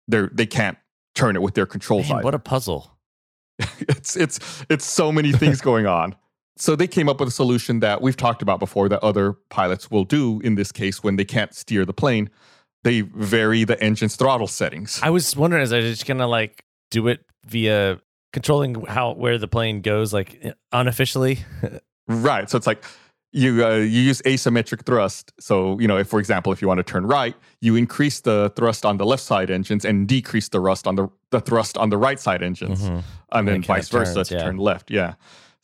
[0.07, 0.77] they're they can't
[1.15, 2.07] turn it with their controls.
[2.09, 2.91] Man, what a puzzle.
[3.81, 6.15] it's it's it's so many things going on.
[6.57, 9.91] So they came up with a solution that we've talked about before that other pilots
[9.91, 12.29] will do in this case when they can't steer the plane.
[12.83, 14.99] They vary the engine's throttle settings.
[15.03, 17.99] I was wondering, is I just gonna like do it via
[18.31, 21.39] controlling how where the plane goes, like unofficially?
[22.07, 22.47] Right.
[22.51, 22.83] So it's like
[23.31, 25.33] you uh, you use asymmetric thrust.
[25.39, 28.53] So you know, if for example, if you want to turn right, you increase the
[28.55, 31.89] thrust on the left side engines and decrease the thrust on the the thrust on
[31.89, 33.03] the right side engines, Mhm.
[33.31, 34.43] and then vice versa turns, to yeah.
[34.43, 34.91] turn left.
[34.91, 35.15] Yeah.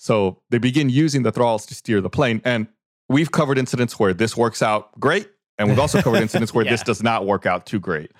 [0.02, 2.66] So they begin using the throttles to steer the plane, and
[3.08, 6.82] we've covered incidents where this works out great, and we've also covered incidents where this
[6.82, 8.12] does not work out too great.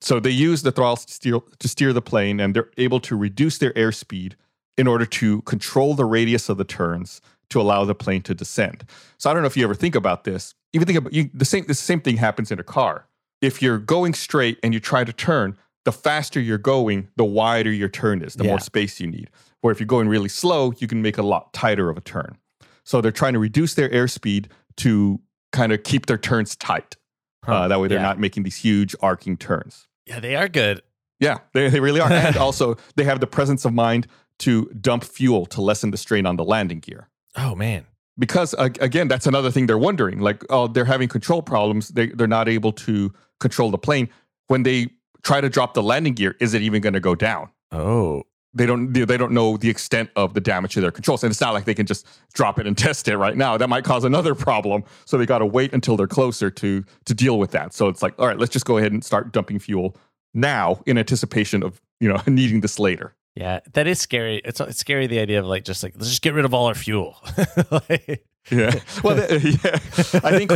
[0.00, 3.14] So they use the throttles to steer to steer the plane, and they're able to
[3.14, 4.32] reduce their airspeed
[4.76, 8.84] in order to control the radius of the turns to allow the plane to descend.
[9.16, 10.56] So I don't know if you ever think about this.
[10.72, 11.64] Even think about you, the same.
[11.64, 13.06] The same thing happens in a car.
[13.40, 17.70] If you're going straight and you try to turn, the faster you're going, the wider
[17.70, 18.50] your turn is, the Yeah.
[18.50, 19.30] more space you need.
[19.62, 22.36] Where if you're going really slow, you can make a lot tighter of a turn.
[22.84, 24.46] So they're trying to reduce their airspeed
[24.78, 25.20] to
[25.52, 26.96] kind of keep their turns tight.
[27.44, 27.52] Huh.
[27.54, 28.02] Uh, that way, they're Yeah.
[28.04, 29.86] not making these huge arcing turns.
[30.06, 30.82] Yeah, they are good.
[31.18, 32.10] Yeah, they, they really are.
[32.10, 34.06] and also, they have the presence of mind
[34.40, 37.08] to dump fuel to lessen the strain on the landing gear.
[37.36, 37.84] Oh man.
[38.18, 40.20] Because uh, again, that's another thing they're wondering.
[40.20, 41.88] Like, oh, they're having control problems.
[41.88, 44.08] They they're not able to control the plane.
[44.48, 44.88] When they
[45.22, 47.50] try to drop the landing gear, is it even going to go down?
[47.72, 48.24] Oh.
[48.52, 51.40] They don't they don't know the extent of the damage to their controls, and it's
[51.40, 53.56] not like they can just drop it and test it right now.
[53.56, 54.82] That might cause another problem.
[55.04, 57.72] So they got to wait until they're closer to to deal with that.
[57.74, 59.96] So it's like, all right, let's just go ahead and start dumping fuel
[60.34, 63.14] now in anticipation of you know needing this later.
[63.36, 64.42] Yeah, that is scary.
[64.44, 66.66] It's, it's scary the idea of like just like let's just get rid of all
[66.66, 67.16] our fuel.
[67.70, 68.74] Like- Yeah.
[69.04, 69.78] Well, th- yeah.
[70.24, 70.50] I think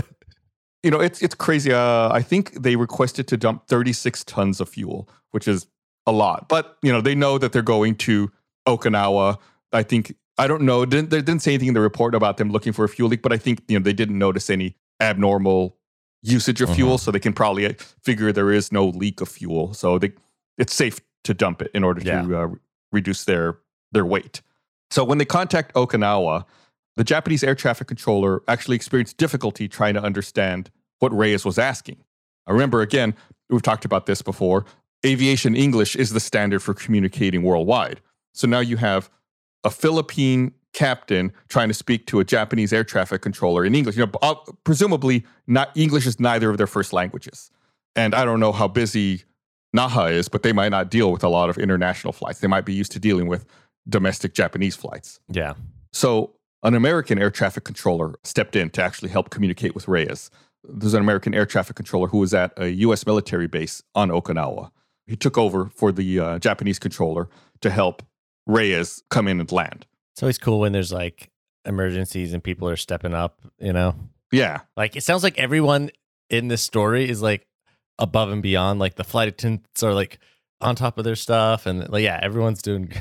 [0.83, 1.72] you know it's it's crazy.
[1.72, 5.66] Uh, I think they requested to dump 36 tons of fuel, which is
[6.07, 6.49] a lot.
[6.49, 8.31] But you know they know that they're going to
[8.67, 9.38] Okinawa.
[9.73, 10.85] I think I don't know.
[10.85, 13.23] Didn't, they didn't say anything in the report about them looking for a fuel leak,
[13.23, 15.77] but I think you know they didn't notice any abnormal
[16.23, 19.75] usage of fuel, so they can probably uh, figure there is no leak of fuel.
[19.75, 20.12] So they
[20.59, 22.23] it's safe to dump it in order Yeah.
[22.23, 22.49] to uh,
[22.93, 23.59] reduce their
[23.93, 24.40] their weight.
[24.90, 26.45] So when they contact Okinawa,
[26.97, 31.97] the Japanese air traffic controller actually experienced difficulty trying to understand what Reyes was asking.
[32.47, 33.14] I remember again,
[33.51, 34.64] we've talked about this before.
[35.05, 38.01] Aviation English is the standard for communicating worldwide.
[38.33, 39.11] So now you have
[39.62, 43.97] a Philippine captain trying to speak to a Japanese air traffic controller in English.
[43.97, 47.51] You know, uh, presumably, not English is neither of their first languages.
[47.97, 49.23] And I don't know how busy
[49.75, 52.40] Naha is, but they might not deal with a lot of international flights.
[52.40, 53.45] They might be used to dealing with
[53.88, 55.21] domestic Japanese flights.
[55.29, 55.55] yeah.
[55.93, 60.31] So an American air traffic controller stepped in to actually help communicate with Reyes.
[60.64, 63.07] There's an American air traffic controller who was at a U.S.
[63.07, 64.71] military base on Okinawa.
[65.07, 67.29] He took over for the uh, Japanese controller
[67.61, 68.03] to help
[68.47, 69.87] Reyes come in and land.
[70.14, 71.31] It's always cool when there's like
[71.64, 73.95] emergencies and people are stepping up, you know?
[74.33, 75.90] Yeah, Like it sounds like everyone
[76.31, 77.47] in this story is like
[77.99, 78.81] above and beyond.
[78.81, 80.19] Like the flight attendants are like
[80.61, 82.93] on top of their stuff and like yeah, everyone's doing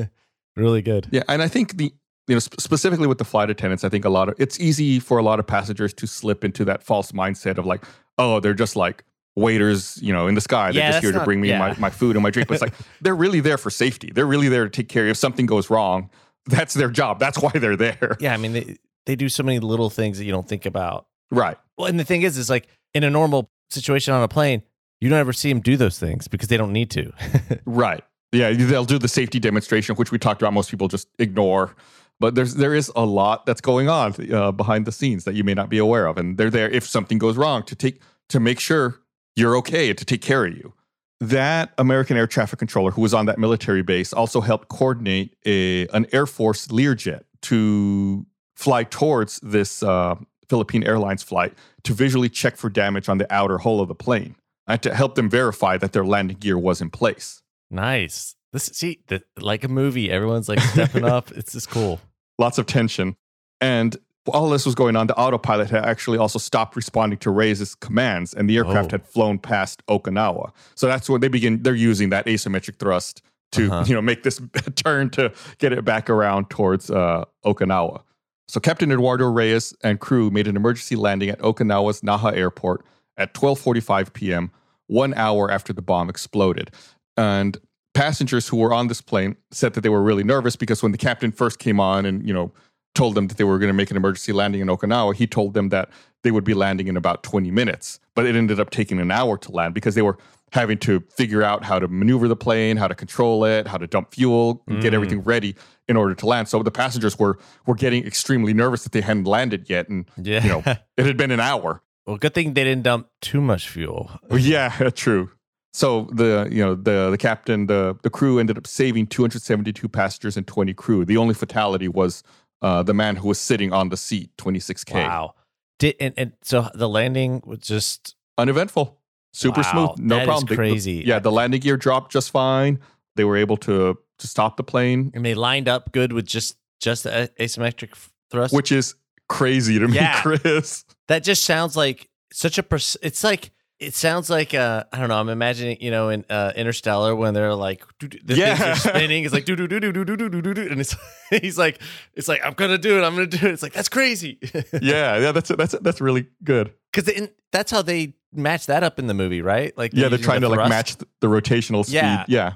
[0.56, 1.08] really good.
[1.10, 1.92] yeah, and I think the
[2.28, 5.00] you know, sp- specifically with the flight attendants, I think a lot of it's easy
[5.00, 7.84] for a lot of passengers to slip into that false mindset of like,
[8.18, 9.04] oh, they're just like
[9.36, 10.72] waiters, you know, in the sky.
[10.72, 11.58] They're just here to not- bring me yeah.
[11.58, 12.48] my, my food and my drink.
[12.48, 14.10] But it's like they're really there for safety.
[14.12, 16.10] They're really there to take care of if something goes wrong.
[16.46, 17.18] That's their job.
[17.18, 18.16] That's why they're there.
[18.20, 21.06] Yeah, I mean they they do so many little things that you don't think about.
[21.30, 21.56] Right.
[21.78, 24.62] Well, and the thing is, is like in a normal situation on a plane,
[25.00, 27.12] you don't ever see them do those things because they don't need to.
[27.64, 28.02] Right.
[28.32, 30.54] Yeah, they'll do the safety demonstration, which we talked about.
[30.54, 31.76] Most people just ignore,
[32.18, 35.44] but there's there is a lot that's going on uh, behind the scenes that you
[35.44, 38.40] may not be aware of, and they're there if something goes wrong to take to
[38.40, 39.02] make sure
[39.36, 40.72] you're okay to take care of you.
[41.20, 45.86] That American air traffic controller who was on that military base also helped coordinate a
[45.88, 50.16] an Air Force Learjet to fly towards this uh,
[50.48, 54.34] Philippine Airlines flight to visually check for damage on the outer hull of the plane
[54.66, 57.42] and to help them verify that their landing gear was in place.
[57.70, 58.34] nice.
[58.52, 61.30] This see, the, like a movie, everyone's like stepping up.
[61.34, 62.00] It's just cool.
[62.38, 63.16] lots of tension.
[63.62, 67.74] And while this was going on, the autopilot had actually also stopped responding to Reyes'
[67.74, 68.94] commands, and the aircraft Oh.
[68.94, 70.52] had flown past Okinawa.
[70.74, 71.62] So that's when they begin.
[71.62, 73.84] They're using that asymmetric thrust to Uh-huh.
[73.86, 74.40] you know make this
[74.76, 78.02] turn to get it back around towards uh, Okinawa.
[78.48, 82.84] So Captain Eduardo Reyes and crew made an emergency landing at Okinawa's Naha Airport
[83.16, 84.50] at 12:45 p.m.,
[84.86, 86.70] one hour after the bomb exploded.
[87.16, 87.58] And
[87.94, 90.98] passengers who were on this plane said that they were really nervous because when the
[90.98, 92.52] captain first came on and you know
[92.94, 95.54] told them that they were going to make an emergency landing in Okinawa, he told
[95.54, 95.88] them that
[96.22, 97.98] they would be landing in about 20 minutes.
[98.14, 100.18] But it ended up taking an hour to land because they were
[100.52, 103.86] having to figure out how to maneuver the plane, how to control it, how to
[103.86, 104.96] dump fuel, and get Mm.
[104.96, 105.56] everything ready
[105.88, 106.48] in order to land.
[106.48, 110.42] So the passengers were were getting extremely nervous that they hadn't landed yet and Yeah.
[110.42, 110.62] you know
[110.98, 111.80] it had been an hour.
[112.06, 114.10] well, good thing they didn't dump too much fuel.
[114.30, 115.30] Yeah, true.
[115.72, 120.36] So the you know the the captain the the crew ended up saving 272 passengers
[120.36, 121.06] and 20 crew.
[121.06, 122.22] The only fatality was
[122.62, 124.94] uh, the man who was sitting on the seat, 26k.
[124.94, 125.34] Wow.
[125.78, 128.98] Did and, and so the landing was just Uneventful,
[129.34, 130.46] super Wow, smooth, no problem.
[130.46, 131.02] They- the- crazy.
[131.06, 132.78] yeah, the landing gear dropped just fine.
[133.16, 136.56] They were able to to stop the plane, and they lined up good with just
[136.80, 137.90] just the asymmetric
[138.30, 138.54] thrust.
[138.54, 138.94] which is
[139.28, 140.22] crazy to me, Yeah.
[140.22, 140.84] Chris.
[141.08, 143.50] that just sounds like such a pers- it's like
[143.82, 147.34] it sounds like uh I don't know I'm imagining you know in uh, Interstellar when
[147.34, 148.72] they're like the things Yeah.
[148.72, 150.96] are spinning it's like do do do do do do do do do and it's
[151.30, 151.80] he's like
[152.14, 154.38] it's like I'm gonna do it I'm gonna do it it's like that's crazy
[154.80, 156.72] yeah, yeah, that's that's that's really good.
[156.92, 160.40] because that's how they match that up in the movie right like yeah, they're trying
[160.40, 160.70] the to like thrust.
[160.70, 161.96] match th- the rotational speed.
[161.96, 162.24] Yeah.
[162.28, 162.52] Yeah.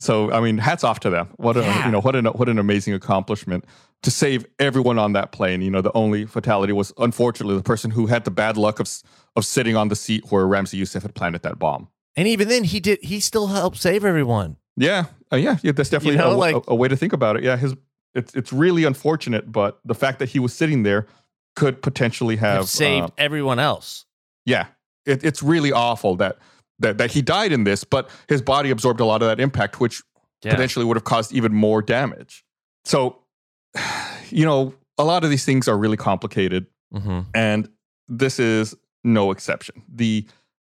[0.00, 1.28] So I mean, hats off to them.
[1.36, 1.86] What a Yeah.
[1.86, 3.64] you know what an what an amazing accomplishment
[4.02, 5.60] to save everyone on that plane.
[5.62, 8.88] You know, the only fatality was unfortunately the person who had the bad luck of
[9.36, 11.88] of sitting on the seat where Ramzi Youssef had planted that bomb.
[12.16, 15.72] and even then he did he still helped save everyone Yeah, uh, yeah, yeah.
[15.72, 17.44] That's definitely know, a, like- a, a way to think about it.
[17.44, 17.74] Yeah, his
[18.14, 21.06] it's it's really unfortunate, but the fact that he was sitting there
[21.56, 24.06] could potentially have, have saved uh, everyone else
[24.46, 24.66] yeah,
[25.04, 26.38] it, it's really awful that
[26.80, 29.80] that that he died in this, but his body absorbed a lot of that impact,
[29.80, 30.02] which
[30.42, 32.44] yeah potentially would have caused even more damage.
[32.84, 33.18] So,
[34.30, 37.68] you know, a lot of these things are really complicated, hmm and
[38.08, 39.82] this is no exception.
[39.88, 40.26] The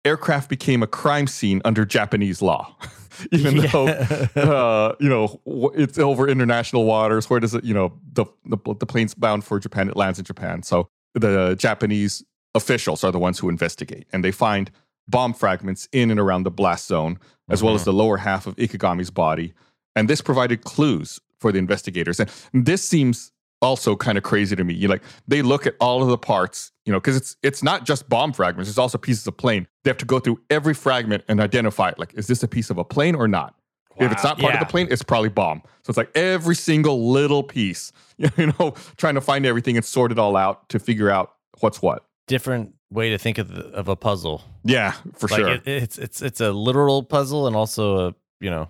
[0.05, 2.75] aircraft became a crime scene under Japanese law,
[3.33, 3.67] even Yeah.
[3.71, 3.87] though
[4.37, 5.41] uh, you know
[5.75, 7.29] it's over international waters.
[7.31, 7.65] Where does it?
[7.65, 9.89] You know, the, the the plane's bound for Japan.
[9.89, 14.33] It lands in Japan, so the Japanese officials are the ones who investigate, and they
[14.33, 14.71] find
[15.09, 17.19] bomb fragments in and around the blast zone,
[17.49, 17.91] as well as mm-hmm.
[17.91, 19.55] the lower half of Ikegami's body,
[19.97, 22.21] and this provided clues for the investigators.
[22.21, 24.75] And this seems also kind of crazy to me.
[24.75, 27.85] You like they look at all of the parts, you know, because it's it's not
[27.85, 29.67] just bomb fragments; it's also pieces of plane.
[29.85, 31.99] They have to go through every fragment and identify it.
[31.99, 33.55] Like, is this a piece of a plane or not?
[34.01, 35.61] If it's not part of the plane, it's probably bomb.
[35.83, 37.91] So it's like every single little piece,
[38.37, 41.83] you know, trying to find everything and sort it all out to figure out what's
[41.83, 42.05] what.
[42.29, 45.49] different way to think of the, of a puzzle Yeah, for like sure.
[45.49, 48.69] it, it's it's it's a literal puzzle and also a you know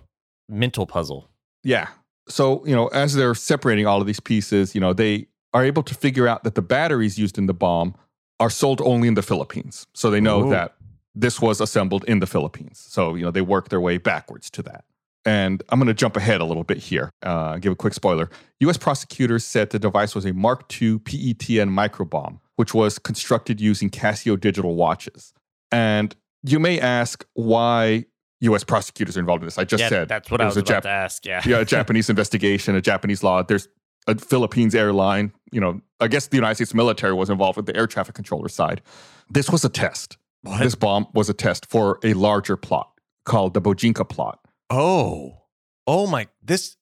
[0.49, 1.29] mental puzzle
[1.63, 1.87] Yeah.
[2.27, 5.81] So, you know, as they're separating all of these pieces, you know, they are able
[5.81, 7.95] to figure out that the batteries used in the bomb
[8.39, 9.87] are sold only in the Philippines.
[9.95, 10.49] So they know Ooh.
[10.51, 10.75] that
[11.15, 12.85] this was assembled in the Philippines.
[12.87, 14.85] So, you know, they work their way backwards to that.
[15.25, 18.29] And I'm going to jump ahead a little bit here, uh, give a quick spoiler.
[18.61, 23.89] US prosecutors said the device was a Mark II PETN microbomb, which was constructed using
[23.89, 25.33] Casio digital watches.
[25.71, 28.05] And you may ask why
[28.41, 29.57] US prosecutors are involved in this.
[29.57, 31.59] I just yeah said that's what i was a about Jap- to ask yeah yeah,
[31.59, 33.43] a Japanese investigation, a Japanese law.
[33.43, 33.67] There's
[34.07, 35.33] a Philippines airline.
[35.51, 38.47] You know, I guess the United States military was involved with the air traffic controller
[38.47, 38.81] side.
[39.29, 40.17] This was a test.
[40.41, 40.59] What?
[40.61, 42.91] This bomb was a test for a larger plot
[43.25, 44.39] called the Bojinka plot.
[44.69, 45.43] Oh
[45.87, 46.77] oh my this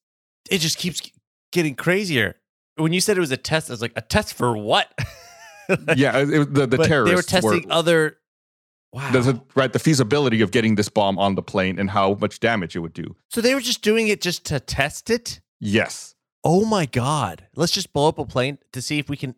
[0.50, 1.00] it just keeps
[1.52, 2.36] getting crazier
[2.78, 4.92] when you said it was a test, I was like, a test for what?
[5.96, 8.18] yeah, it, the the But terrorists they were testing other.
[8.92, 9.10] Wow.
[9.14, 12.74] A, right the feasibility of getting this bomb on the plane and how much damage
[12.74, 13.16] it would do.
[13.28, 15.40] so they were just doing it just to test it.
[15.60, 17.46] Yes, Oh my god!
[17.54, 19.34] Let's just blow up a plane to see if we can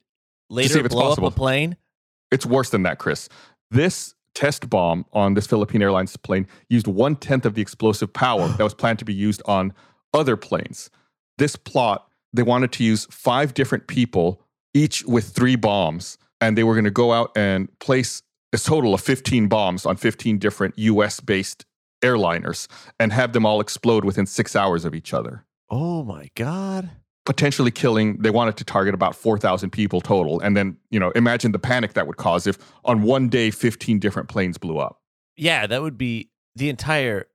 [0.51, 1.29] later blow possible.
[1.29, 1.77] up a plane.
[2.31, 3.29] it's worse than that, Chris.
[3.71, 8.49] This test bomb on this Philippine Airlines plane used one tenth of the explosive power
[8.49, 9.73] that was planned to be used on
[10.15, 10.91] other planes.
[11.39, 14.43] This plot, they wanted to use five different people,
[14.75, 18.95] each with three bombs, and they were going to go out and place a total
[18.95, 21.65] of 15 bombs on 15 different US based
[22.03, 22.67] airliners
[22.99, 25.45] and have them all explode within six hours of each other.
[25.69, 26.91] Oh my god!
[27.27, 31.53] Potentially killing they wanted to target about 4000 people total and then you know imagine
[31.53, 35.01] the panic that would cause if on one day 15 different planes blew up
[35.37, 37.27] Yeah, that would be the entire.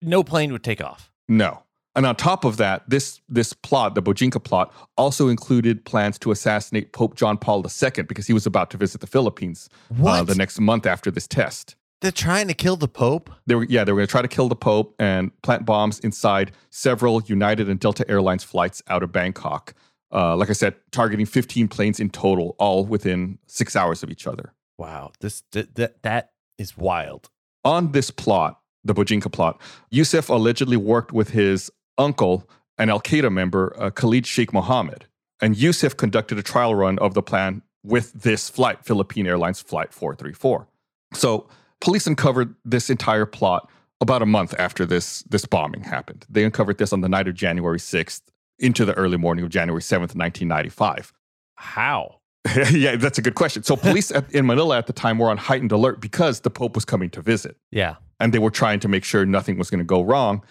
[0.00, 1.10] No plane would take off.
[1.28, 1.62] no
[1.94, 6.30] and on top of that this this plot the bojinka plot also included plans to
[6.30, 9.68] assassinate pope john paul ii because he was about to visit the philippines
[10.04, 13.30] uh, the next month after this test They're trying to kill the Pope.
[13.46, 15.98] they were yeah they were going to try to kill the pope and plant bombs
[16.00, 19.72] inside several united and delta airlines flights out of bangkok
[20.12, 24.26] uh, like i said targeting 15 planes in total all within six hours of each
[24.26, 27.30] other Wow, this th- th- that is wild.
[27.64, 29.60] on this plot, the Bojinka plot,
[29.90, 35.06] Youssef allegedly worked with his uncle, an Al Qaeda member, uh, Khalid Sheikh Mohammed.
[35.40, 39.92] And Youssef conducted a trial run of the plan with this flight, Philippine Airlines Flight
[39.92, 40.66] 434.
[41.14, 41.46] So
[41.82, 43.68] police uncovered this entire plot
[44.00, 46.24] about a month after this, this bombing happened.
[46.30, 48.22] They uncovered this on the night of January 6th
[48.58, 51.12] into the early morning of January 7th, 1995.
[51.56, 52.20] How?
[52.72, 53.62] yeah, that's a good question.
[53.62, 56.74] So police at, in Manila at the time were on heightened alert because the Pope
[56.74, 57.96] was coming to visit Yeah.
[58.18, 60.42] and they were trying to make sure nothing was going to go wrong.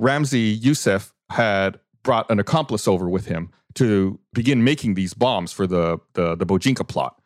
[0.00, 5.66] Ramzi Youssef had brought an accomplice over with him to begin making these bombs for
[5.66, 7.19] the the, the Bojinka plot,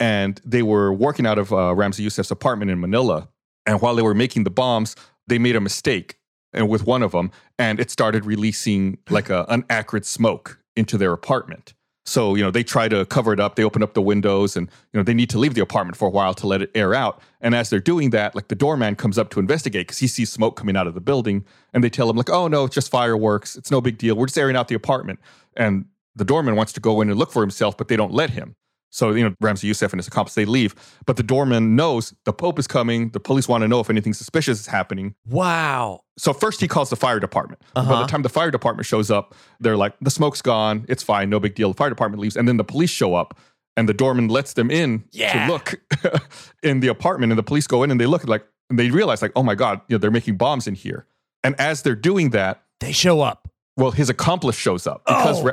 [0.00, 3.28] and they were working out of uh, Ramzi Youssef's apartment in Manila.
[3.66, 6.16] And while they were making the bombs, they made a mistake
[6.52, 10.98] and with one of them, and it started releasing like a, an acrid smoke into
[10.98, 11.74] their apartment.
[12.06, 13.54] So, you know, they try to cover it up.
[13.54, 16.08] They open up the windows and, you know, they need to leave the apartment for
[16.08, 17.20] a while to let it air out.
[17.40, 20.32] And as they're doing that, like the doorman comes up to investigate because he sees
[20.32, 21.44] smoke coming out of the building.
[21.72, 23.54] And they tell him, like, oh, no, it's just fireworks.
[23.54, 24.16] It's no big deal.
[24.16, 25.20] We're just airing out the apartment.
[25.56, 25.84] And
[26.16, 28.56] the doorman wants to go in and look for himself, but they don't let him.
[28.92, 30.74] So, you know, Ramzi Youssef and his accomplice, they leave.
[31.06, 33.10] But the doorman knows the Pope is coming.
[33.10, 35.14] The police want to know if anything suspicious is happening.
[35.26, 36.00] Wow.
[36.18, 37.62] So first he calls the fire department.
[37.74, 38.00] By Uh-huh.
[38.02, 40.84] the time the fire department shows up, they're like, the smoke's gone.
[40.88, 41.30] It's fine.
[41.30, 41.68] No big deal.
[41.70, 42.36] The fire department leaves.
[42.36, 43.38] And then the police show up
[43.76, 45.46] and the doorman lets them in Yeah.
[45.46, 45.80] to look
[46.62, 47.32] in the apartment.
[47.32, 49.54] And the police go in and they look like, and they realize like, oh my
[49.54, 51.06] God, you know, they're making bombs in here.
[51.44, 53.48] And as they're doing that, They show up.
[53.76, 55.44] well, his accomplice shows up because Oh.
[55.44, 55.52] Ra-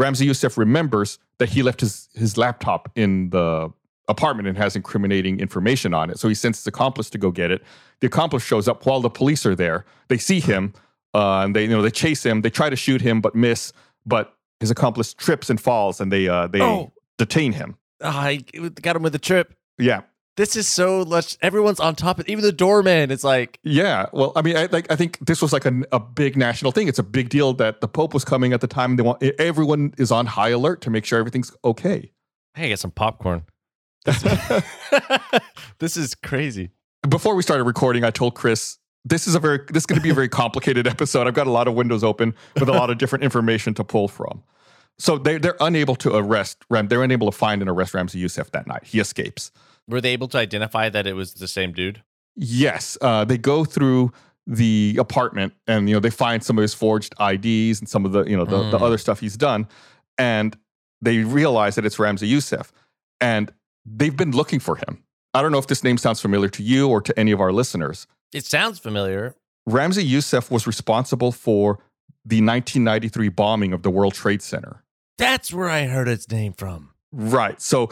[0.00, 3.72] Ramzi Youssef remembers that he left his, his laptop in the
[4.08, 6.18] apartment and has incriminating information on it.
[6.18, 7.62] So he sends his accomplice to go get it.
[8.00, 9.84] The accomplice shows up while the police are there.
[10.08, 10.74] They see him
[11.14, 12.42] uh, and they you know they chase him.
[12.42, 13.72] They try to shoot him but miss.
[14.04, 16.92] But his accomplice trips and falls and they uh, they Oh.
[17.18, 17.76] detain him.
[18.02, 18.44] I
[18.82, 19.54] got him with a trip.
[19.78, 20.02] Yeah.
[20.36, 21.36] This is so much.
[21.42, 24.90] Everyone's on top of Even the doorman it's like, Yeah, well, I mean, I like
[24.90, 26.88] I think this was like a, a big national thing.
[26.88, 28.96] It's a big deal that the Pope was coming at the time.
[28.96, 32.12] They want everyone is on high alert to make sure everything's okay.
[32.54, 33.44] hey, get some popcorn.
[35.78, 36.70] this is crazy.
[37.08, 40.02] before we started recording, I told Chris this is a very this is going to
[40.02, 41.26] be a very complicated episode.
[41.26, 44.08] I've got a lot of windows open with a lot of different information to pull
[44.08, 44.42] from.
[44.98, 46.88] So they they're unable to arrest Ram.
[46.88, 48.84] They're unable to find and arrest Ramzi Youssef that night.
[48.84, 49.52] He escapes.
[49.88, 52.02] Were they able to identify that it was the same dude?
[52.36, 54.12] Yes, uh, they go through
[54.46, 58.12] the apartment and you know they find some of his forged IDs and some of
[58.12, 58.82] the you know the, the Mm.
[58.82, 59.66] other stuff he's done,
[60.18, 60.56] and
[61.00, 62.72] they realize that it's Ramzi Youssef,
[63.20, 63.52] and
[63.86, 65.02] they've been looking for him.
[65.34, 67.52] I don't know if this name sounds familiar to you or to any of our
[67.52, 68.06] listeners.
[68.32, 69.34] It sounds familiar.
[69.68, 71.78] Ramzi Youssef was responsible for
[72.24, 74.82] the 1993 bombing of the World Trade Center.
[75.18, 76.90] That's where I heard its name from.
[77.12, 77.60] Right.
[77.60, 77.90] So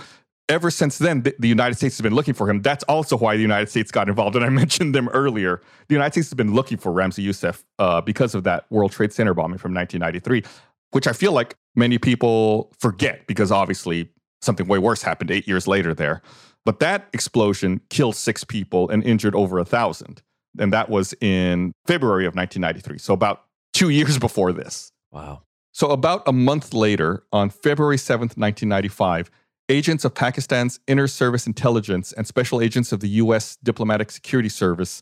[0.49, 2.63] ever since then, the, the United States has been looking for him.
[2.63, 4.37] That's also why the United States got involved.
[4.37, 5.61] And I mentioned them earlier.
[5.89, 9.13] The United States has been looking for Ramzi Youssef uh, because of that World Trade
[9.13, 10.45] Center bombing from 1993,
[10.91, 14.11] which I feel like many people forget because obviously
[14.41, 16.23] something way worse happened eight years later there.
[16.65, 20.23] But that explosion killed six people and injured over a thousand.
[20.59, 22.99] And that was in February of 1993.
[22.99, 24.93] So about two years before this.
[25.11, 25.43] Wow.
[25.75, 29.31] So, about a month later, on February 7th, 1995,
[29.73, 33.57] agents of Pakistan's Inner Service Intelligence and special agents of the U.S.
[33.63, 35.01] Diplomatic Security Service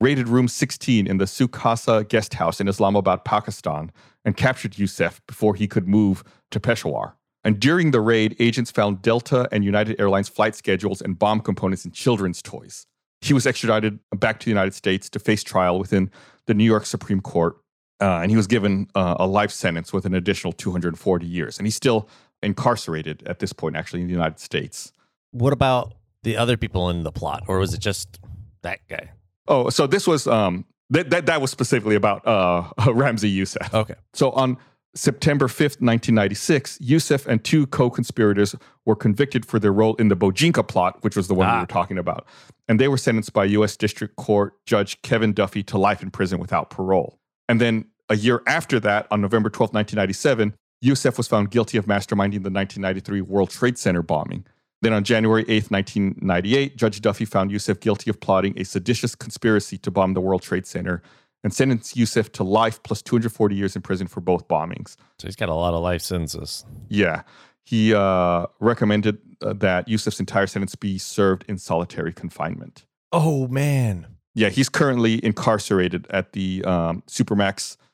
[0.00, 3.92] raided room 16 in the Su-Casa guest house in Islamabad, Pakistan,
[4.24, 7.16] and captured Youssef before he could move to Peshawar.
[7.44, 11.84] And during the raid, agents found Delta and United Airlines flight schedules and bomb components
[11.84, 12.86] in children's toys.
[13.20, 16.10] He was extradited back to the United States to face trial within
[16.46, 17.56] the New York Supreme Court.
[18.00, 21.58] Uh, and he was given uh, a life sentence with an additional 240 years.
[21.58, 22.08] And he still
[22.42, 24.92] incarcerated at this point, actually, in the United States.
[25.32, 28.18] What about the other people in the plot, or was it just
[28.62, 29.10] that guy?
[29.46, 33.72] Oh, so this was um that that, that was specifically about uh Ramzi Youssef.
[33.74, 33.94] Okay.
[34.14, 34.56] So on
[34.94, 40.66] September 5th, 1996, Youssef and two co-conspirators were convicted for their role in the Bojinka
[40.66, 41.60] plot, which was the one we Ah.
[41.60, 42.26] were talking about.
[42.68, 43.76] And they were sentenced by U.S.
[43.76, 47.18] District Court Judge Kevin Duffy to life in prison without parole.
[47.48, 51.86] And then a year after that, on November 12th, 1997, Youssef was found guilty of
[51.86, 54.44] masterminding the 1993 World Trade Center bombing.
[54.80, 59.76] Then on January 8, 1998, Judge Duffy found Youssef guilty of plotting a seditious conspiracy
[59.78, 61.02] to bomb the World Trade Center
[61.42, 64.96] and sentenced Youssef to life plus 240 years in prison for both bombings.
[65.18, 66.64] So he's got a lot of life sentences.
[66.88, 67.22] Yeah.
[67.64, 72.86] He uh, recommended uh, that Youssef's entire sentence be served in solitary confinement.
[73.12, 74.06] Oh man.
[74.34, 77.86] Yeah, he's currently incarcerated at the um, Supermax Pen-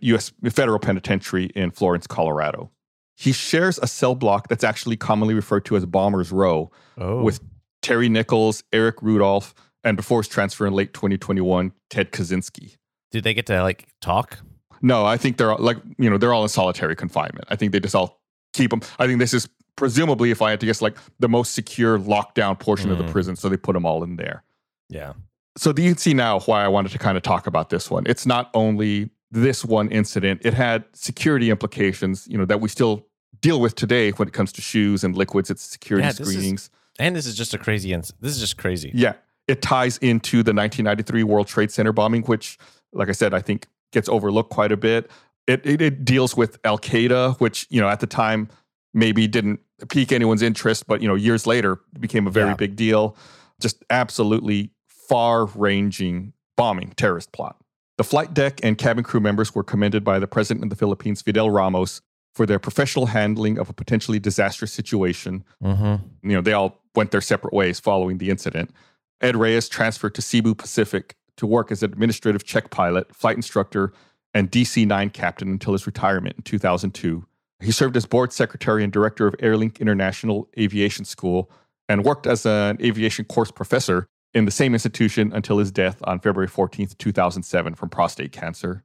[0.00, 0.32] U.S.
[0.50, 2.70] Federal Penitentiary in Florence, Colorado.
[3.16, 7.22] He shares a cell block that's actually commonly referred to as Bomber's Row Oh.
[7.22, 7.40] with
[7.82, 9.54] Terry Nichols, Eric Rudolph,
[9.84, 12.76] and before his transfer in late 2021, Ted Kaczynski.
[13.10, 14.38] Did they get to like talk?
[14.80, 17.44] No, I think they're all- like you know they're all in solitary confinement.
[17.48, 18.20] I think they just all
[18.54, 18.80] keep them.
[18.98, 22.58] I think this is presumably, if I had to guess, like the most secure lockdown
[22.58, 23.10] portion of the Mhm.
[23.12, 24.42] prison, so they put them all in there.
[24.88, 25.12] Yeah.
[25.56, 28.04] So you can see now why I wanted to kind of talk about this one.
[28.06, 33.06] It's not only this one incident; it had security implications, you know, that we still
[33.40, 35.50] deal with today when it comes to shoes and liquids.
[35.50, 36.70] It's security Yeah, this is- screenings.
[36.98, 38.92] And this is just a crazy ins- This is just crazy.
[38.94, 39.14] Yeah,
[39.48, 42.58] it ties into the 1993 World Trade Center bombing, which,
[42.92, 45.10] like I said, I think gets overlooked quite a bit.
[45.46, 48.48] It it, it deals with Al Qaeda, which you know at the time
[48.94, 52.54] maybe didn't pique anyone's interest, but you know years later became a very Yeah.
[52.56, 53.16] big deal.
[53.60, 57.56] Just absolutely far-ranging bombing terrorist plot.
[58.02, 61.22] The flight deck and cabin crew members were commended by the president of the Philippines,
[61.22, 62.00] Fidel Ramos,
[62.34, 66.28] for their professional handling of a potentially disastrous situation Mm-hmm.
[66.28, 68.72] you know, they all went their separate ways following the incident.
[69.20, 73.92] Ed Reyes transferred to Cebu Pacific to work as an administrative check pilot, flight instructor,
[74.34, 77.24] and DC 9 captain until his retirement in 2002.
[77.60, 81.48] He served as board secretary and director of Airlink International Aviation School
[81.88, 86.18] and worked as an aviation course professor in the same institution until his death on
[86.20, 88.84] February 14th, 2007 from prostate cancer.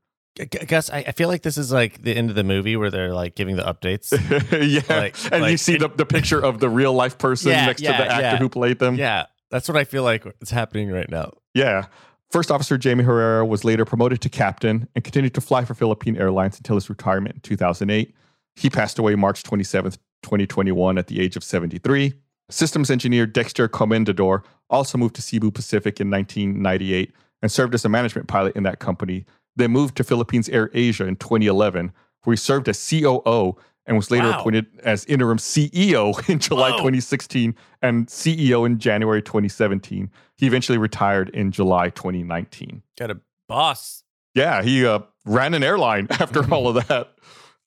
[0.67, 3.13] Gus, I, I feel like this is like the end of the movie where they're
[3.13, 4.11] like giving the updates.
[4.51, 4.81] yeah.
[4.99, 7.81] Like- and you like- see the, the picture of the real life person Yeah, next
[7.81, 8.37] yeah, to the actor yeah.
[8.37, 8.95] who played them.
[8.95, 11.31] yeah, that's what I feel like is happening right now.
[11.55, 11.85] Yeah.
[12.29, 16.17] First Officer Jamie Herrera was later promoted to captain and continued to fly for Philippine
[16.17, 18.13] Airlines until his retirement in 2008.
[18.57, 22.13] He passed away March 27th, 2021, at the age of 73.
[22.49, 27.11] Systems engineer Dexter Comendador also moved to Cebu Pacific in 1998
[27.41, 31.05] and served as a management pilot in that company, then moved to Philippines Air Asia
[31.05, 31.91] in 2011,
[32.23, 33.55] where he served as COO
[33.85, 34.39] and was later Wow.
[34.39, 36.77] appointed as interim CEO in July Whoa.
[36.77, 40.09] 2016 and CEO in January 2017.
[40.35, 42.81] He eventually retired in July 2019.
[42.97, 44.03] Got a boss.
[44.35, 47.13] Yeah, he uh, ran an airline after all of that.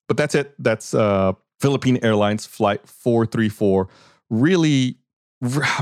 [0.09, 0.55] But that's it.
[0.59, 3.89] That's uh, Philippine Airlines Flight 434.
[4.29, 4.99] Really,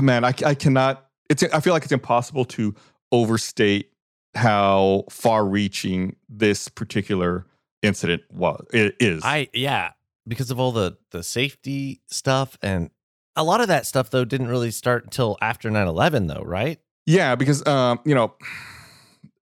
[0.01, 1.05] man, I, I cannot.
[1.29, 1.43] It's.
[1.43, 2.75] I feel like it's impossible to
[3.11, 3.91] overstate
[4.35, 7.45] how far-reaching this particular
[7.81, 8.65] incident was.
[8.73, 9.21] It is.
[9.23, 9.91] I yeah,
[10.27, 12.89] because of all the the safety stuff and
[13.35, 16.79] a lot of that stuff though didn't really start until after 9/11 though, right?
[17.05, 18.33] Yeah, because um, you know,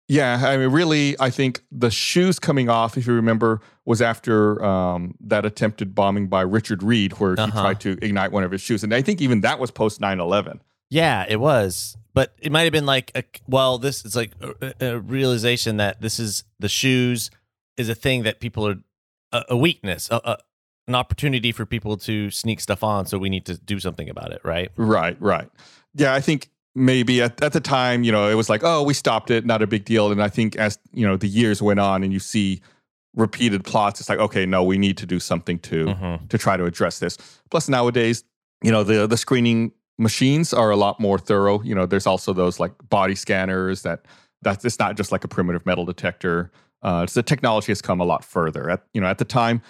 [0.09, 4.63] yeah, I mean, really, I think the shoes coming off, if you remember, was after
[4.63, 7.61] um, that attempted bombing by Richard Reid, where he Uh-huh.
[7.63, 10.61] tried to ignite one of his shoes, and I think even that was post 9-11.
[10.91, 11.97] Yeah, it was.
[12.15, 16.01] But it might have been like a well, this is like a, a realization that
[16.01, 17.31] this is the shoes
[17.77, 18.77] is a thing that people are
[19.33, 20.39] a, a weakness, a, a,
[20.87, 24.31] an opportunity for people to sneak stuff on, so we need to do something about
[24.33, 24.71] it, right?
[24.77, 25.49] Right, right.
[25.95, 28.95] Yeah, I think maybe at, at the time, you know, it was like, oh, we
[28.95, 30.13] stopped it, not a big deal.
[30.13, 32.61] And I think as you know the years went on, and you see
[33.17, 36.29] repeated plots, it's like, okay, no, we need to do something to Mhm.
[36.29, 37.17] to try to address this.
[37.51, 38.23] Plus, nowadays,
[38.63, 41.63] you know, the the screening machines are a lot more thorough.
[41.63, 44.05] You know, there's also those like body scanners that
[44.43, 46.51] that's it's not just like a primitive metal detector.
[46.83, 48.69] Uh, so the technology has come a lot further.
[48.71, 49.63] At you know, at the time,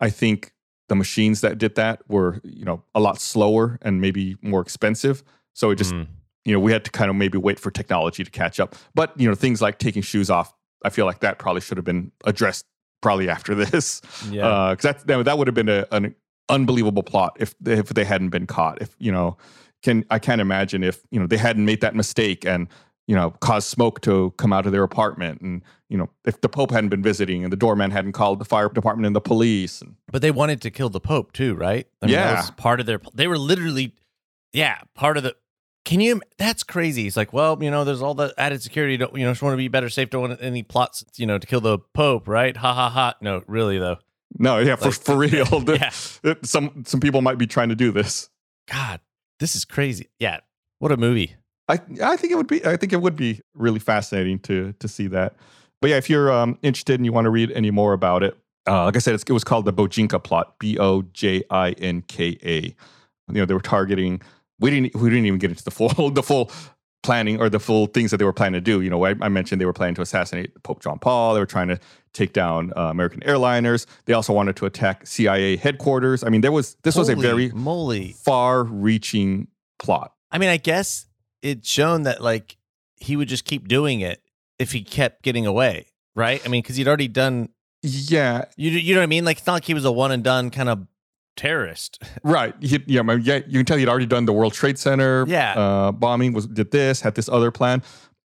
[0.00, 0.52] I think
[0.88, 5.22] the machines that did that were you know a lot slower and maybe more expensive.
[5.54, 6.06] So it just Mhm.
[6.44, 8.74] you know we had to kind of maybe wait for technology to catch up.
[8.94, 10.52] But you know, things like taking shoes off,
[10.84, 12.66] I feel like that probably should have been addressed
[13.00, 14.70] probably after this yeah.
[14.74, 16.14] because that that that would have been a, an
[16.48, 18.80] unbelievable plot if they, if they hadn't been caught.
[18.82, 19.36] If you know,
[19.82, 22.68] can I can't imagine if you know they hadn't made that mistake and
[23.06, 26.48] you know caused smoke to come out of their apartment and you know if the
[26.48, 29.80] Pope hadn't been visiting and the doorman hadn't called the fire department and the police.
[29.80, 31.86] And, But they wanted to kill the Pope too, right?
[32.02, 32.26] I mean, Yeah.
[32.34, 33.00] that was part of their.
[33.14, 33.94] They were literally,
[34.52, 35.34] yeah, part of the.
[35.84, 36.20] Can you?
[36.36, 37.04] That's crazy.
[37.04, 38.98] He's like, well, you know, there's all the added security.
[38.98, 39.30] Don't you know?
[39.30, 40.10] Just want to be better safe.
[40.10, 42.54] Don't want any plots, you know, to kill the Pope, right?
[42.54, 43.14] Ha ha ha.
[43.22, 43.96] No, really though.
[44.38, 45.46] no, yeah, for for real.
[45.66, 45.88] Yeah.
[46.42, 48.28] Some some people might be trying to do this.
[48.70, 49.00] God,
[49.40, 50.08] this is crazy.
[50.18, 50.40] Yeah,
[50.78, 51.34] what a movie.
[51.68, 54.88] I I think it would be I think it would be really fascinating to to
[54.88, 55.34] see that.
[55.80, 58.36] But yeah, if you're um, interested and you want to read any more about it,
[58.66, 62.02] uh, like I said, it was called the Bojinka plot, B O J I N
[62.02, 62.62] K A.
[62.62, 62.74] You
[63.28, 64.20] know, they were targeting.
[64.60, 66.50] We didn't we didn't even get into the full the full
[67.02, 68.80] planning or the full things that they were planning to do.
[68.80, 71.34] You know, I, I mentioned they were planning to assassinate Pope John Paul.
[71.34, 71.78] They were trying to
[72.12, 73.86] take down uh, American airliners.
[74.06, 76.24] They also wanted to attack CIA headquarters.
[76.24, 78.12] I mean, there was this was a very moly.
[78.24, 80.12] far-reaching plot.
[80.30, 81.06] I mean, I guess
[81.42, 82.56] it's shown that like
[82.96, 84.22] he would just keep doing it
[84.58, 86.42] if he kept getting away, right?
[86.44, 87.50] I mean, because he'd already done.
[87.82, 89.24] Yeah, You you know what I mean?
[89.24, 90.86] Like it's not like he was a one and done kind of
[91.38, 92.02] terrorist.
[92.22, 92.54] Right.
[92.60, 95.54] He, yeah, yeah, you can tell he'd already done the World Trade Center Yeah.
[95.58, 97.82] uh, bombing, was did this, had this other plan.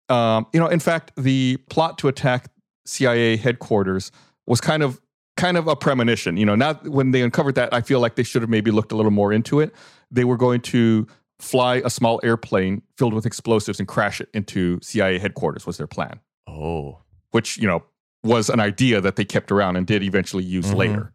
[0.09, 2.49] Um, you know, in fact, the plot to attack
[2.85, 4.11] CIA headquarters
[4.45, 4.99] was kind of
[5.37, 6.35] kind of a premonition.
[6.37, 8.91] You know, not when they uncovered that, I feel like they should have maybe looked
[8.91, 9.73] a little more into it.
[10.11, 11.07] They were going to
[11.39, 15.87] fly a small airplane filled with explosives and crash it into CIA headquarters was their
[15.87, 16.99] plan, Oh,
[17.31, 17.83] which, you know,
[18.23, 20.75] was an idea that they kept around and did eventually use Mhm.
[20.75, 21.12] later.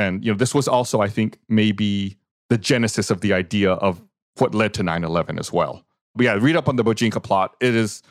[0.00, 2.16] And you know, this was also, I think, maybe
[2.48, 4.02] the genesis of the idea of
[4.38, 5.84] what led to 9-11 as well.
[6.14, 7.54] But yeah, read up on the Bojinka plot.
[7.60, 8.02] It is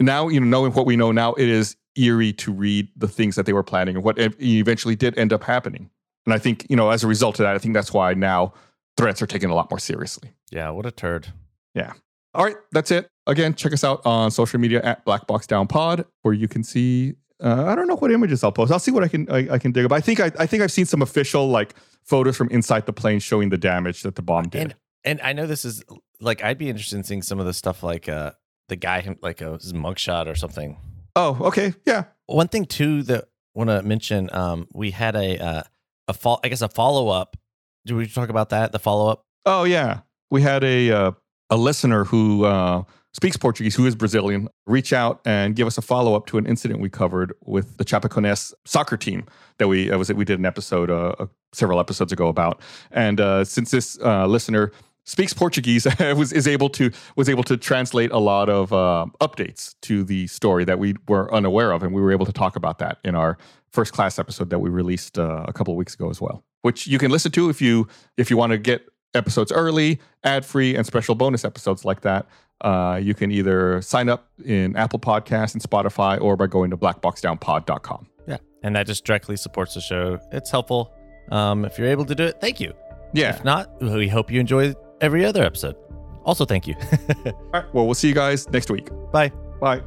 [0.00, 3.36] now, you know, knowing what we know now, it is eerie to read the things
[3.36, 5.88] that they were planning and what eventually did end up happening.
[6.26, 8.52] And I think, you know, as a result of that, I think that's why now
[8.96, 10.32] threats are taken a lot more seriously.
[10.50, 10.68] yeah.
[10.70, 11.28] What a turd.
[11.74, 11.92] Yeah.
[12.34, 13.08] All right, that's it.
[13.26, 16.62] Again, check us out on social media at Black Box Down Pod, where you can
[16.64, 17.14] see.
[17.42, 18.72] Uh, I don't know what images I'll post.
[18.72, 19.92] I'll see what I can I, I can dig up.
[19.92, 21.74] I think I, I think I've seen some official like
[22.04, 24.60] photos from inside the plane showing the damage that the bomb did.
[24.62, 24.74] And
[25.04, 25.84] and I know this is
[26.20, 28.32] like I'd be interested in seeing some of the stuff like uh
[28.68, 30.78] the guy like a his mugshot or something.
[31.14, 35.62] oh, okay, yeah, One thing too that want to mention, um, we had a uh,
[36.08, 37.36] a fall I guess a follow up.
[37.84, 38.72] Do we talk about that?
[38.72, 39.22] The follow up.
[39.44, 40.00] oh yeah.
[40.30, 41.10] We had a uh,
[41.50, 42.82] a listener who uh,
[43.16, 46.44] speaks Portuguese, who is Brazilian, reach out and give us a follow up to an
[46.44, 49.24] incident we covered with the Chapecoense soccer team
[49.56, 52.60] that we uh, was we did an episode uh, uh, several episodes ago about.
[52.90, 54.70] And uh, since this uh, listener
[55.04, 59.76] speaks Portuguese, was is able to was able to translate a lot of uh, updates
[59.82, 62.78] to the story that we were unaware of, and we were able to talk about
[62.80, 63.38] that in our
[63.72, 66.98] first class episode that we released a couple of weeks ago as well, which you
[66.98, 67.88] can listen to if you
[68.18, 72.26] if you want to get episodes early, ad free, and special bonus episodes like that.
[72.62, 76.76] Uh, you can either sign up in Apple Podcasts and Spotify or by going to
[76.76, 78.06] blackboxdownpod.com.
[78.26, 80.18] Yeah, and that just directly supports the show.
[80.32, 80.92] It's helpful.
[81.30, 82.72] Um, if you're able to do it, thank you.
[83.12, 83.30] Yeah.
[83.30, 85.76] If not, we hope you enjoy every other episode.
[86.24, 86.74] Also, thank you.
[87.26, 87.74] All right.
[87.74, 88.88] Well, we'll see you guys next week.
[89.12, 89.30] Bye.
[89.60, 89.82] Bye.